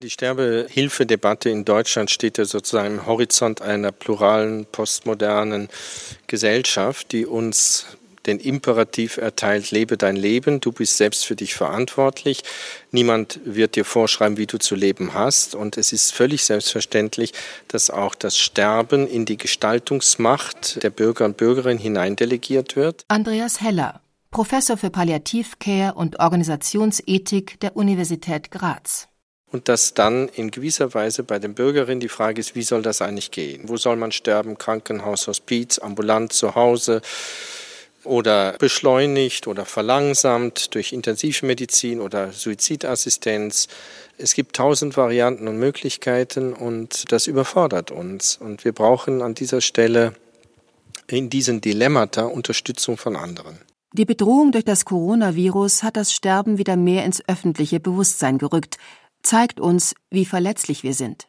Die 0.03 0.11
Sterbehilfedebatte 0.11 1.49
in 1.49 1.65
Deutschland 1.65 2.11
steht 2.11 2.37
ja 2.37 2.45
sozusagen 2.45 2.97
im 2.97 3.07
Horizont 3.07 3.63
einer 3.63 3.91
pluralen, 3.91 4.67
postmodernen 4.67 5.69
Gesellschaft, 6.27 7.13
die 7.13 7.25
uns 7.25 7.87
den 8.27 8.39
Imperativ 8.39 9.17
erteilt, 9.17 9.71
lebe 9.71 9.97
dein 9.97 10.17
Leben, 10.17 10.61
du 10.61 10.73
bist 10.73 10.97
selbst 10.97 11.27
für 11.27 11.37
dich 11.37 11.55
verantwortlich, 11.55 12.43
niemand 12.91 13.41
wird 13.45 13.77
dir 13.77 13.85
vorschreiben, 13.85 14.37
wie 14.37 14.47
du 14.47 14.59
zu 14.59 14.75
leben 14.75 15.15
hast 15.15 15.55
und 15.55 15.77
es 15.77 15.93
ist 15.93 16.13
völlig 16.13 16.45
selbstverständlich, 16.45 17.33
dass 17.69 17.91
auch 17.91 18.15
das 18.15 18.39
Sterben 18.39 19.07
in 19.07 19.25
die 19.25 19.37
Gestaltungsmacht 19.37 20.83
der 20.83 20.91
Bürger 20.91 21.25
und 21.25 21.37
Bürgerinnen 21.37 21.79
hineindelegiert 21.79 22.77
wird. 22.77 23.05
Andreas 23.09 23.61
Heller, 23.61 24.01
Professor 24.31 24.77
für 24.77 24.91
Palliativcare 24.91 25.95
und 25.95 26.19
Organisationsethik 26.19 27.61
der 27.61 27.77
Universität 27.77 28.51
Graz 28.51 29.09
und 29.57 29.69
dass 29.69 29.95
dann 29.95 30.29
in 30.29 30.51
gewisser 30.51 30.93
Weise 30.93 31.23
bei 31.23 31.39
den 31.39 31.55
Bürgerinnen 31.55 32.01
die 32.01 32.09
Frage 32.09 32.41
ist, 32.41 32.55
wie 32.55 32.63
soll 32.63 32.83
das 32.83 33.01
eigentlich 33.01 33.31
gehen? 33.31 33.69
Wo 33.69 33.77
soll 33.77 33.97
man 33.97 34.13
sterben? 34.13 34.59
Krankenhaus, 34.59 35.27
Hospiz, 35.29 35.79
ambulant, 35.79 36.33
zu 36.33 36.55
Hause? 36.55 37.01
Oder 38.07 38.53
beschleunigt 38.59 39.47
oder 39.47 39.65
verlangsamt 39.65 40.75
durch 40.75 40.93
Intensivmedizin 40.93 42.01
oder 42.01 42.33
Suizidassistenz. 42.33 43.69
Es 44.17 44.35
gibt 44.35 44.57
tausend 44.57 44.97
Varianten 44.97 45.49
und 45.49 45.59
Möglichkeiten 45.59 46.53
und 46.53 47.11
das 47.13 47.27
überfordert 47.27 47.91
uns. 47.91 48.37
Und 48.37 48.65
wir 48.65 48.73
brauchen 48.73 49.23
an 49.23 49.35
dieser 49.35 49.61
Stelle 49.61 50.15
in 51.07 51.31
diesen 51.31 51.61
Dilemmata 51.61 52.25
Unterstützung 52.25 52.97
von 52.97 53.17
anderen. 53.17 53.59
Die 53.93 54.05
Bedrohung 54.05 54.53
durch 54.53 54.65
das 54.65 54.85
Coronavirus 54.85 55.83
hat 55.83 55.97
das 55.97 56.13
Sterben 56.13 56.59
wieder 56.59 56.77
mehr 56.77 57.05
ins 57.05 57.27
öffentliche 57.29 57.81
Bewusstsein 57.81 58.39
gerückt, 58.39 58.79
zeigt 59.23 59.61
uns, 59.61 59.95
wie 60.11 60.25
verletzlich 60.25 60.83
wir 60.83 60.95
sind. 60.95 61.29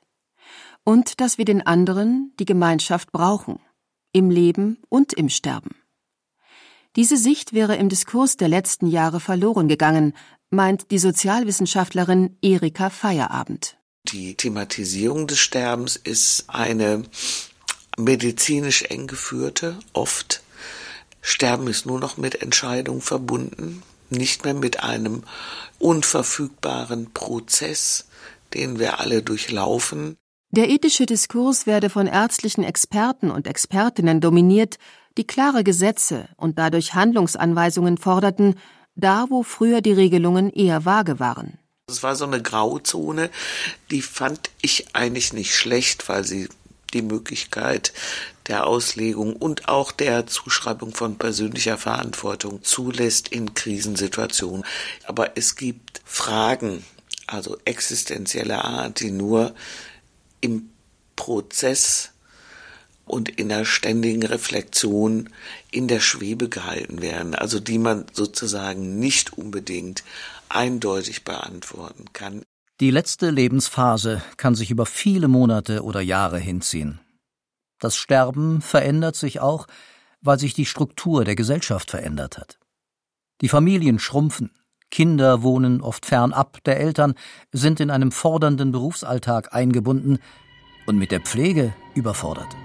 Und 0.83 1.21
dass 1.21 1.37
wir 1.37 1.45
den 1.45 1.65
anderen, 1.65 2.33
die 2.39 2.45
Gemeinschaft 2.45 3.11
brauchen, 3.11 3.59
im 4.11 4.29
Leben 4.29 4.79
und 4.89 5.13
im 5.13 5.29
Sterben. 5.29 5.75
Diese 6.97 7.15
Sicht 7.15 7.53
wäre 7.53 7.75
im 7.75 7.89
Diskurs 7.89 8.37
der 8.37 8.47
letzten 8.47 8.87
Jahre 8.87 9.19
verloren 9.19 9.67
gegangen, 9.67 10.13
meint 10.49 10.89
die 10.89 10.97
Sozialwissenschaftlerin 10.97 12.35
Erika 12.41 12.89
Feierabend. 12.89 13.77
Die 14.05 14.33
Thematisierung 14.33 15.27
des 15.27 15.37
Sterbens 15.37 15.95
ist 15.95 16.45
eine 16.47 17.03
medizinisch 17.99 18.81
eng 18.81 19.05
geführte, 19.05 19.77
oft. 19.93 20.41
Sterben 21.21 21.67
ist 21.67 21.85
nur 21.85 21.99
noch 21.99 22.17
mit 22.17 22.41
Entscheidung 22.41 23.01
verbunden, 23.01 23.83
nicht 24.09 24.43
mehr 24.43 24.55
mit 24.55 24.81
einem 24.81 25.21
unverfügbaren 25.77 27.13
Prozess, 27.13 28.07
den 28.55 28.79
wir 28.79 28.99
alle 28.99 29.21
durchlaufen. 29.21 30.17
Der 30.49 30.67
ethische 30.69 31.05
Diskurs 31.05 31.67
werde 31.67 31.91
von 31.91 32.07
ärztlichen 32.07 32.63
Experten 32.63 33.29
und 33.29 33.45
Expertinnen 33.45 34.19
dominiert, 34.19 34.79
die 35.17 35.27
klare 35.27 35.63
Gesetze 35.63 36.29
und 36.37 36.57
dadurch 36.57 36.93
Handlungsanweisungen 36.93 37.97
forderten, 37.97 38.55
da 38.95 39.25
wo 39.29 39.43
früher 39.43 39.81
die 39.81 39.91
Regelungen 39.91 40.49
eher 40.51 40.85
vage 40.85 41.19
waren. 41.19 41.59
Es 41.89 42.03
war 42.03 42.15
so 42.15 42.25
eine 42.25 42.41
Grauzone, 42.41 43.29
die 43.91 44.01
fand 44.01 44.49
ich 44.61 44.95
eigentlich 44.95 45.33
nicht 45.33 45.55
schlecht, 45.55 46.09
weil 46.09 46.23
sie 46.23 46.49
die 46.93 47.01
Möglichkeit 47.01 47.93
der 48.47 48.65
Auslegung 48.65 49.35
und 49.35 49.67
auch 49.67 49.91
der 49.91 50.27
Zuschreibung 50.27 50.93
von 50.93 51.17
persönlicher 51.17 51.77
Verantwortung 51.77 52.63
zulässt 52.63 53.27
in 53.29 53.53
Krisensituationen. 53.53 54.65
Aber 55.05 55.37
es 55.37 55.55
gibt 55.55 56.01
Fragen, 56.05 56.83
also 57.27 57.57
existenzieller 57.65 58.63
Art, 58.63 59.01
die 59.01 59.11
nur 59.11 59.53
im 60.39 60.69
Prozess 61.15 62.11
und 63.07 63.29
in 63.29 63.49
der 63.49 63.65
ständigen 63.65 64.23
Reflexion 64.23 65.29
in 65.71 65.87
der 65.87 65.99
Schwebe 65.99 66.49
gehalten 66.49 67.01
werden, 67.01 67.35
also 67.35 67.59
die 67.59 67.79
man 67.79 68.05
sozusagen 68.13 68.99
nicht 68.99 69.33
unbedingt 69.33 70.03
eindeutig 70.49 71.23
beantworten 71.23 72.05
kann. 72.13 72.43
Die 72.79 72.91
letzte 72.91 73.31
Lebensphase 73.31 74.21
kann 74.37 74.53
sich 74.53 74.69
über 74.69 74.85
viele 74.85 75.27
Monate 75.27 75.83
oder 75.83 76.01
Jahre 76.01 76.37
hinziehen. 76.37 76.99
Das 77.79 77.95
Sterben 77.95 78.61
verändert 78.61 79.15
sich 79.15 79.39
auch, 79.39 79.67
weil 80.21 80.39
sich 80.39 80.53
die 80.53 80.65
Struktur 80.65 81.25
der 81.25 81.35
Gesellschaft 81.35 81.91
verändert 81.91 82.37
hat. 82.37 82.59
Die 83.41 83.49
Familien 83.49 83.99
schrumpfen, 83.99 84.51
Kinder 84.89 85.43
wohnen 85.43 85.81
oft 85.81 86.05
fernab 86.05 86.63
der 86.63 86.79
Eltern, 86.79 87.15
sind 87.51 87.79
in 87.79 87.91
einem 87.91 88.11
fordernden 88.11 88.71
Berufsalltag 88.71 89.53
eingebunden 89.53 90.19
und 90.85 90.97
mit 90.97 91.11
der 91.11 91.21
Pflege 91.21 91.73
überfordert. 91.93 92.55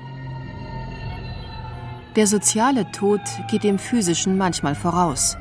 Der 2.17 2.27
soziale 2.27 2.91
Tod 2.93 3.23
geht 3.51 3.65
dem 3.65 3.79
physischen 3.79 4.37
manchmal 4.37 4.75
voraus. 4.75 5.39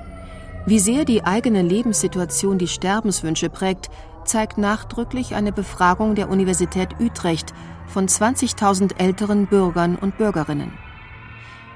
Wie 0.65 0.79
sehr 0.79 1.03
die 1.03 1.25
eigene 1.25 1.63
Lebenssituation 1.63 2.57
die 2.57 2.69
Sterbenswünsche 2.69 3.49
prägt, 3.49 3.89
zeigt 4.23 4.57
nachdrücklich 4.57 5.35
eine 5.35 5.51
Befragung 5.51 6.15
der 6.15 6.29
Universität 6.29 6.89
Utrecht 6.99 7.53
von 7.87 8.07
20.000 8.07 8.99
älteren 8.99 9.47
Bürgern 9.47 9.97
und 9.97 10.17
Bürgerinnen. 10.17 10.71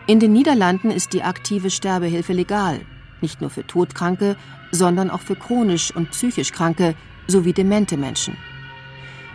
In 0.08 0.22
den 0.22 0.32
Niederlanden 0.32 0.92
ist 0.92 1.12
die 1.12 1.24
aktive 1.24 1.72
Sterbehilfe 1.72 2.32
legal, 2.32 2.80
nicht 3.20 3.42
nur 3.42 3.50
für 3.50 3.68
Todkranke, 3.68 4.38
sondern 4.72 5.10
auch 5.10 5.22
für 5.22 5.36
chronisch 5.36 5.94
und 5.94 6.12
psychisch 6.12 6.54
Kranke 6.54 6.96
sowie 7.28 7.54
demente 7.54 7.98
Menschen. 7.98 8.38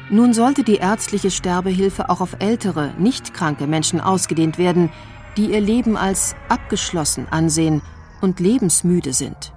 Nun 0.08 0.32
sollte 0.32 0.64
die 0.64 0.76
ärztliche 0.76 1.30
Sterbehilfe 1.30 2.08
auch 2.08 2.20
auf 2.20 2.36
ältere, 2.38 2.92
nicht 2.98 3.34
kranke 3.34 3.66
Menschen 3.66 4.00
ausgedehnt 4.00 4.56
werden, 4.58 4.90
die 5.36 5.52
ihr 5.52 5.60
Leben 5.60 5.96
als 5.96 6.34
abgeschlossen 6.48 7.26
ansehen 7.30 7.82
und 8.20 8.40
lebensmüde 8.40 9.12
sind. 9.12 9.52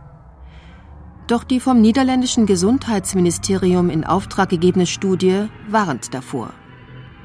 Doch 1.27 1.43
die 1.43 1.59
vom 1.59 1.81
niederländischen 1.81 2.45
Gesundheitsministerium 2.45 3.89
in 3.89 4.03
Auftrag 4.03 4.49
gegebene 4.49 4.85
Studie 4.85 5.47
warnt 5.69 6.13
davor. 6.13 6.51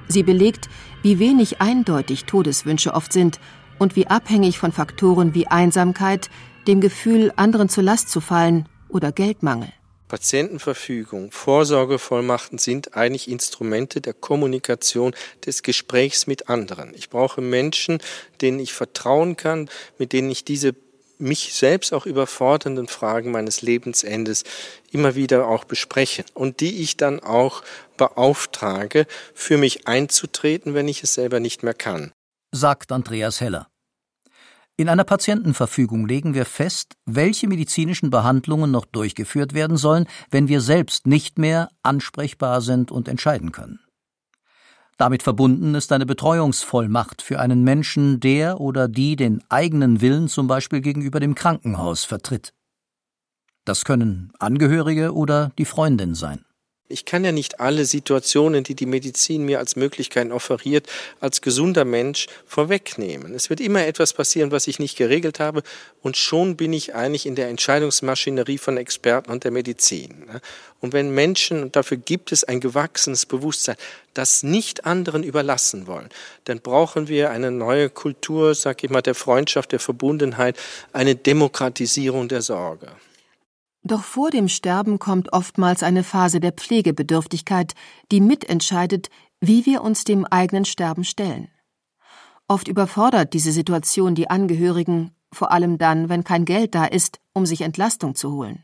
Sie 0.06 0.22
belegt, 0.22 0.68
wie 1.02 1.18
wenig 1.18 1.60
eindeutig 1.60 2.24
Todeswünsche 2.24 2.94
oft 2.94 3.12
sind 3.12 3.40
und 3.78 3.96
wie 3.96 4.06
abhängig 4.06 4.58
von 4.58 4.72
Faktoren 4.72 5.34
wie 5.34 5.46
Einsamkeit, 5.48 6.30
dem 6.66 6.80
Gefühl, 6.80 7.32
anderen 7.36 7.68
zur 7.68 7.84
Last 7.84 8.08
zu 8.08 8.20
fallen 8.20 8.68
oder 8.88 9.12
Geldmangel. 9.12 9.68
Patientenverfügung, 10.08 11.30
Vorsorgevollmachten 11.30 12.58
sind 12.58 12.96
eigentlich 12.96 13.28
Instrumente 13.28 14.00
der 14.00 14.14
Kommunikation, 14.14 15.14
des 15.46 15.62
Gesprächs 15.62 16.26
mit 16.26 16.48
anderen. 16.48 16.94
Ich 16.94 17.10
brauche 17.10 17.40
Menschen, 17.40 17.98
denen 18.40 18.58
ich 18.58 18.72
vertrauen 18.72 19.36
kann, 19.36 19.68
mit 19.98 20.12
denen 20.12 20.30
ich 20.30 20.44
diese 20.44 20.74
mich 21.18 21.54
selbst 21.54 21.92
auch 21.92 22.06
überfordernden 22.06 22.88
Fragen 22.88 23.32
meines 23.32 23.62
Lebensendes 23.62 24.44
immer 24.92 25.14
wieder 25.14 25.48
auch 25.48 25.64
bespreche 25.64 26.24
und 26.34 26.60
die 26.60 26.80
ich 26.80 26.96
dann 26.96 27.20
auch 27.20 27.62
beauftrage, 27.96 29.06
für 29.34 29.58
mich 29.58 29.88
einzutreten, 29.88 30.74
wenn 30.74 30.88
ich 30.88 31.02
es 31.02 31.14
selber 31.14 31.40
nicht 31.40 31.62
mehr 31.62 31.74
kann. 31.74 32.12
Sagt 32.52 32.92
Andreas 32.92 33.40
Heller. 33.40 33.68
In 34.80 34.88
einer 34.88 35.02
Patientenverfügung 35.02 36.06
legen 36.06 36.34
wir 36.34 36.44
fest, 36.44 36.94
welche 37.04 37.48
medizinischen 37.48 38.10
Behandlungen 38.10 38.70
noch 38.70 38.84
durchgeführt 38.84 39.52
werden 39.52 39.76
sollen, 39.76 40.06
wenn 40.30 40.46
wir 40.46 40.60
selbst 40.60 41.04
nicht 41.04 41.36
mehr 41.36 41.68
ansprechbar 41.82 42.60
sind 42.60 42.92
und 42.92 43.08
entscheiden 43.08 43.50
können. 43.50 43.80
Damit 44.96 45.24
verbunden 45.24 45.74
ist 45.74 45.90
eine 45.90 46.06
Betreuungsvollmacht 46.06 47.22
für 47.22 47.40
einen 47.40 47.64
Menschen, 47.64 48.20
der 48.20 48.60
oder 48.60 48.86
die 48.86 49.16
den 49.16 49.42
eigenen 49.48 50.00
Willen 50.00 50.28
zum 50.28 50.46
Beispiel 50.46 50.80
gegenüber 50.80 51.18
dem 51.18 51.34
Krankenhaus 51.34 52.04
vertritt. 52.04 52.54
Das 53.64 53.84
können 53.84 54.30
Angehörige 54.38 55.12
oder 55.12 55.50
die 55.58 55.64
Freundin 55.64 56.14
sein. 56.14 56.44
Ich 56.90 57.04
kann 57.04 57.22
ja 57.22 57.32
nicht 57.32 57.60
alle 57.60 57.84
Situationen, 57.84 58.64
die 58.64 58.74
die 58.74 58.86
Medizin 58.86 59.44
mir 59.44 59.58
als 59.58 59.76
Möglichkeiten 59.76 60.32
offeriert, 60.32 60.86
als 61.20 61.42
gesunder 61.42 61.84
Mensch 61.84 62.28
vorwegnehmen. 62.46 63.34
Es 63.34 63.50
wird 63.50 63.60
immer 63.60 63.86
etwas 63.86 64.14
passieren, 64.14 64.52
was 64.52 64.66
ich 64.68 64.78
nicht 64.78 64.96
geregelt 64.96 65.38
habe, 65.38 65.62
und 66.00 66.16
schon 66.16 66.56
bin 66.56 66.72
ich 66.72 66.94
eigentlich 66.94 67.26
in 67.26 67.34
der 67.34 67.48
Entscheidungsmaschinerie 67.48 68.56
von 68.56 68.78
Experten 68.78 69.30
und 69.30 69.44
der 69.44 69.50
Medizin. 69.50 70.30
Und 70.80 70.94
wenn 70.94 71.10
Menschen, 71.10 71.62
und 71.62 71.76
dafür 71.76 71.98
gibt 71.98 72.32
es 72.32 72.44
ein 72.44 72.60
gewachsenes 72.60 73.26
Bewusstsein, 73.26 73.76
das 74.14 74.42
nicht 74.42 74.86
anderen 74.86 75.24
überlassen 75.24 75.86
wollen, 75.86 76.08
dann 76.44 76.60
brauchen 76.60 77.06
wir 77.06 77.30
eine 77.30 77.50
neue 77.50 77.90
Kultur, 77.90 78.54
sag 78.54 78.82
ich 78.82 78.88
mal, 78.88 79.02
der 79.02 79.14
Freundschaft, 79.14 79.72
der 79.72 79.80
Verbundenheit, 79.80 80.56
eine 80.94 81.16
Demokratisierung 81.16 82.28
der 82.28 82.40
Sorge. 82.40 82.88
Doch 83.88 84.04
vor 84.04 84.28
dem 84.28 84.48
Sterben 84.48 84.98
kommt 84.98 85.32
oftmals 85.32 85.82
eine 85.82 86.04
Phase 86.04 86.40
der 86.40 86.52
Pflegebedürftigkeit, 86.52 87.72
die 88.12 88.20
mitentscheidet, 88.20 89.08
wie 89.40 89.64
wir 89.64 89.82
uns 89.82 90.04
dem 90.04 90.26
eigenen 90.26 90.66
Sterben 90.66 91.04
stellen. 91.04 91.48
Oft 92.48 92.68
überfordert 92.68 93.32
diese 93.32 93.50
Situation 93.50 94.14
die 94.14 94.28
Angehörigen, 94.28 95.12
vor 95.32 95.52
allem 95.52 95.78
dann, 95.78 96.10
wenn 96.10 96.22
kein 96.22 96.44
Geld 96.44 96.74
da 96.74 96.84
ist, 96.84 97.18
um 97.32 97.46
sich 97.46 97.62
Entlastung 97.62 98.14
zu 98.14 98.30
holen. 98.30 98.62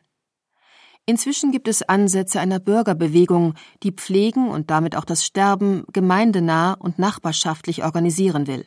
Inzwischen 1.07 1.53
gibt 1.53 1.69
es 1.69 1.81
Ansätze 1.81 2.39
einer 2.39 2.59
Bürgerbewegung, 2.59 3.55
die 3.83 3.93
Pflegen 3.93 4.51
und 4.51 4.69
damit 4.71 4.95
auch 4.95 5.07
das 5.07 5.25
Sterben 5.25 5.85
gemeindenah 5.91 6.75
und 6.75 6.99
nachbarschaftlich 6.99 7.83
organisieren 7.83 8.47
will. 8.47 8.67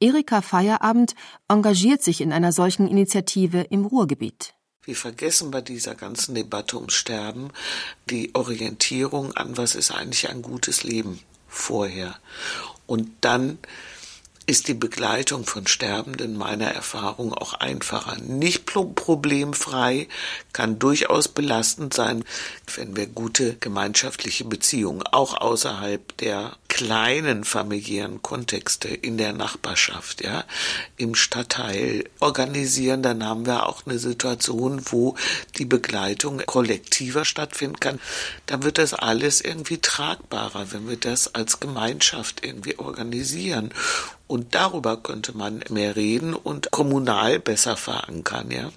Erika 0.00 0.40
Feierabend 0.42 1.14
engagiert 1.46 2.02
sich 2.02 2.20
in 2.20 2.32
einer 2.32 2.50
solchen 2.50 2.88
Initiative 2.88 3.60
im 3.60 3.84
Ruhrgebiet. 3.84 4.54
Wir 4.84 4.96
vergessen 4.96 5.52
bei 5.52 5.60
dieser 5.60 5.94
ganzen 5.94 6.34
Debatte 6.34 6.76
ums 6.76 6.94
Sterben 6.94 7.50
die 8.10 8.34
Orientierung 8.34 9.32
an, 9.32 9.56
was 9.56 9.76
ist 9.76 9.92
eigentlich 9.92 10.28
ein 10.28 10.42
gutes 10.42 10.82
Leben 10.82 11.20
vorher. 11.46 12.18
Und 12.86 13.08
dann 13.20 13.58
ist 14.46 14.68
die 14.68 14.74
Begleitung 14.74 15.44
von 15.44 15.66
Sterbenden 15.66 16.36
meiner 16.36 16.68
Erfahrung 16.68 17.32
auch 17.32 17.54
einfacher. 17.54 18.16
Nicht 18.20 18.66
problemfrei, 18.66 20.08
kann 20.52 20.78
durchaus 20.78 21.28
belastend 21.28 21.94
sein, 21.94 22.24
wenn 22.74 22.96
wir 22.96 23.06
gute 23.06 23.56
gemeinschaftliche 23.56 24.44
Beziehungen 24.44 25.02
auch 25.02 25.40
außerhalb 25.40 26.16
der 26.18 26.56
kleinen 26.68 27.44
familiären 27.44 28.22
Kontexte 28.22 28.88
in 28.88 29.18
der 29.18 29.34
Nachbarschaft, 29.34 30.24
ja, 30.24 30.44
im 30.96 31.14
Stadtteil 31.14 32.04
organisieren, 32.18 33.02
dann 33.02 33.24
haben 33.24 33.44
wir 33.44 33.68
auch 33.68 33.86
eine 33.86 33.98
Situation, 33.98 34.80
wo 34.86 35.14
die 35.58 35.66
Begleitung 35.66 36.38
kollektiver 36.46 37.26
stattfinden 37.26 37.78
kann. 37.78 38.00
Dann 38.46 38.62
wird 38.62 38.78
das 38.78 38.94
alles 38.94 39.42
irgendwie 39.42 39.78
tragbarer, 39.78 40.72
wenn 40.72 40.88
wir 40.88 40.96
das 40.96 41.34
als 41.34 41.60
Gemeinschaft 41.60 42.44
irgendwie 42.44 42.78
organisieren. 42.78 43.70
Und 44.32 44.54
darüber 44.54 44.96
könnte 44.96 45.36
man 45.36 45.60
mehr 45.68 45.94
reden 45.94 46.32
und 46.32 46.70
kommunal 46.70 47.38
besser 47.38 47.76
verankern, 47.76 48.48
ja. 48.50 48.70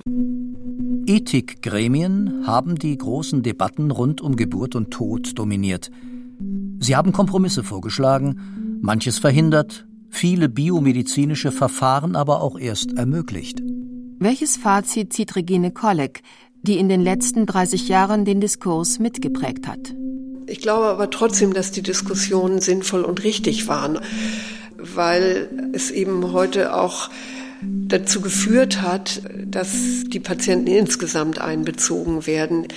Ethikgremien 1.06 2.44
haben 2.46 2.76
die 2.76 2.98
großen 2.98 3.42
Debatten 3.42 3.90
rund 3.90 4.20
um 4.20 4.36
Geburt 4.36 4.76
und 4.76 4.92
Tod 4.92 5.40
dominiert. 5.40 5.92
Sie 6.82 6.98
haben 6.98 7.14
Kompromisse 7.14 7.64
vorgeschlagen, 7.64 8.82
manches 8.82 9.18
verhindert, 9.18 9.88
viele 10.10 10.50
biomedizinische 10.50 11.54
Verfahren 11.54 12.18
aber 12.18 12.42
auch 12.42 12.60
erst 12.60 12.92
ermöglicht. 12.98 13.62
Welches 14.20 14.58
Fazit 14.58 15.14
zieht 15.14 15.38
Regine 15.38 15.72
Kolleg, 15.72 16.22
die 16.64 16.78
in 16.78 16.90
den 16.90 17.00
letzten 17.00 17.46
30 17.46 17.88
Jahren 17.88 18.26
den 18.26 18.42
Diskurs 18.42 19.00
mitgeprägt 19.00 19.70
hat? 19.70 19.96
Ich 20.48 20.60
glaube 20.60 20.88
aber 20.88 21.10
trotzdem, 21.10 21.54
dass 21.54 21.72
die 21.72 21.82
Diskussionen 21.82 22.60
sinnvoll 22.60 23.06
und 23.06 23.24
richtig 23.24 23.70
waren, 23.70 24.00
weil 24.78 25.50
es 25.74 25.92
eben 25.92 26.32
heute 26.32 26.74
auch 26.74 27.10
dazu 27.62 28.22
geführt 28.22 28.82
hat, 28.82 29.22
dass 29.46 30.04
die 30.08 30.20
Patienten 30.20 30.68
insgesamt 30.68 31.40
einbezogen 31.40 32.28
werden 32.28 32.68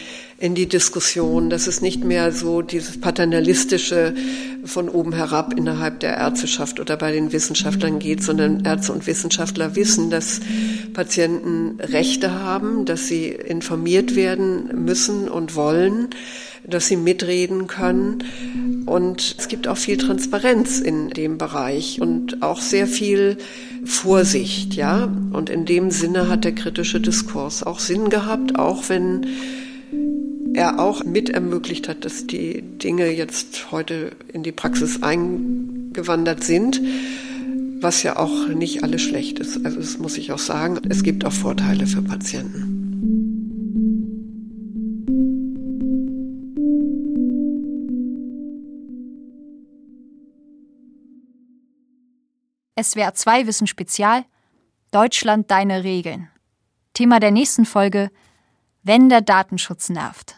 in 0.40 0.54
die 0.54 0.68
Diskussion, 0.68 1.50
dass 1.50 1.66
es 1.66 1.82
nicht 1.82 2.04
mehr 2.04 2.30
so 2.30 2.62
dieses 2.62 3.00
paternalistische 3.00 4.14
von 4.64 4.88
oben 4.88 5.12
herab 5.12 5.52
innerhalb 5.58 5.98
der 5.98 6.16
Ärzteschaft 6.16 6.78
oder 6.78 6.96
bei 6.96 7.10
den 7.10 7.32
Wissenschaftlern 7.32 7.98
geht, 7.98 8.22
sondern 8.22 8.64
Ärzte 8.64 8.92
und 8.92 9.08
Wissenschaftler 9.08 9.74
wissen, 9.74 10.10
dass 10.10 10.40
Patienten 10.94 11.80
Rechte 11.80 12.30
haben, 12.40 12.84
dass 12.84 13.08
sie 13.08 13.26
informiert 13.26 14.14
werden 14.14 14.84
müssen 14.84 15.28
und 15.28 15.56
wollen, 15.56 16.10
dass 16.64 16.86
sie 16.86 16.96
mitreden 16.96 17.66
können. 17.66 18.22
Und 18.86 19.34
es 19.38 19.48
gibt 19.48 19.66
auch 19.66 19.76
viel 19.76 19.96
Transparenz 19.96 20.78
in 20.78 21.08
dem 21.08 21.36
Bereich 21.36 22.00
und 22.00 22.42
auch 22.42 22.60
sehr 22.60 22.86
viel 22.86 23.38
Vorsicht, 23.84 24.74
ja. 24.74 25.10
Und 25.32 25.50
in 25.50 25.64
dem 25.64 25.90
Sinne 25.90 26.28
hat 26.28 26.44
der 26.44 26.54
kritische 26.54 27.00
Diskurs 27.00 27.64
auch 27.64 27.80
Sinn 27.80 28.08
gehabt, 28.08 28.56
auch 28.56 28.88
wenn 28.88 29.26
er 30.54 30.78
auch 30.78 31.04
mit 31.04 31.30
ermöglicht 31.30 31.88
hat, 31.88 32.04
dass 32.04 32.26
die 32.26 32.62
Dinge 32.62 33.10
jetzt 33.10 33.70
heute 33.70 34.12
in 34.32 34.42
die 34.42 34.52
Praxis 34.52 35.02
eingewandert 35.02 36.44
sind, 36.44 36.80
was 37.80 38.02
ja 38.02 38.16
auch 38.16 38.48
nicht 38.48 38.82
alles 38.82 39.02
schlecht 39.02 39.38
ist. 39.38 39.64
Also 39.64 39.78
das 39.78 39.98
muss 39.98 40.18
ich 40.18 40.32
auch 40.32 40.38
sagen. 40.38 40.80
Es 40.88 41.02
gibt 41.02 41.24
auch 41.24 41.32
Vorteile 41.32 41.86
für 41.86 42.02
Patienten. 42.02 42.78
SWR 52.80 53.12
2 53.12 53.46
Wissen 53.46 53.66
Spezial 53.66 54.24
Deutschland 54.92 55.50
deine 55.50 55.84
Regeln. 55.84 56.28
Thema 56.94 57.20
der 57.20 57.30
nächsten 57.30 57.64
Folge 57.64 58.10
Wenn 58.82 59.08
der 59.08 59.20
Datenschutz 59.20 59.88
nervt. 59.88 60.37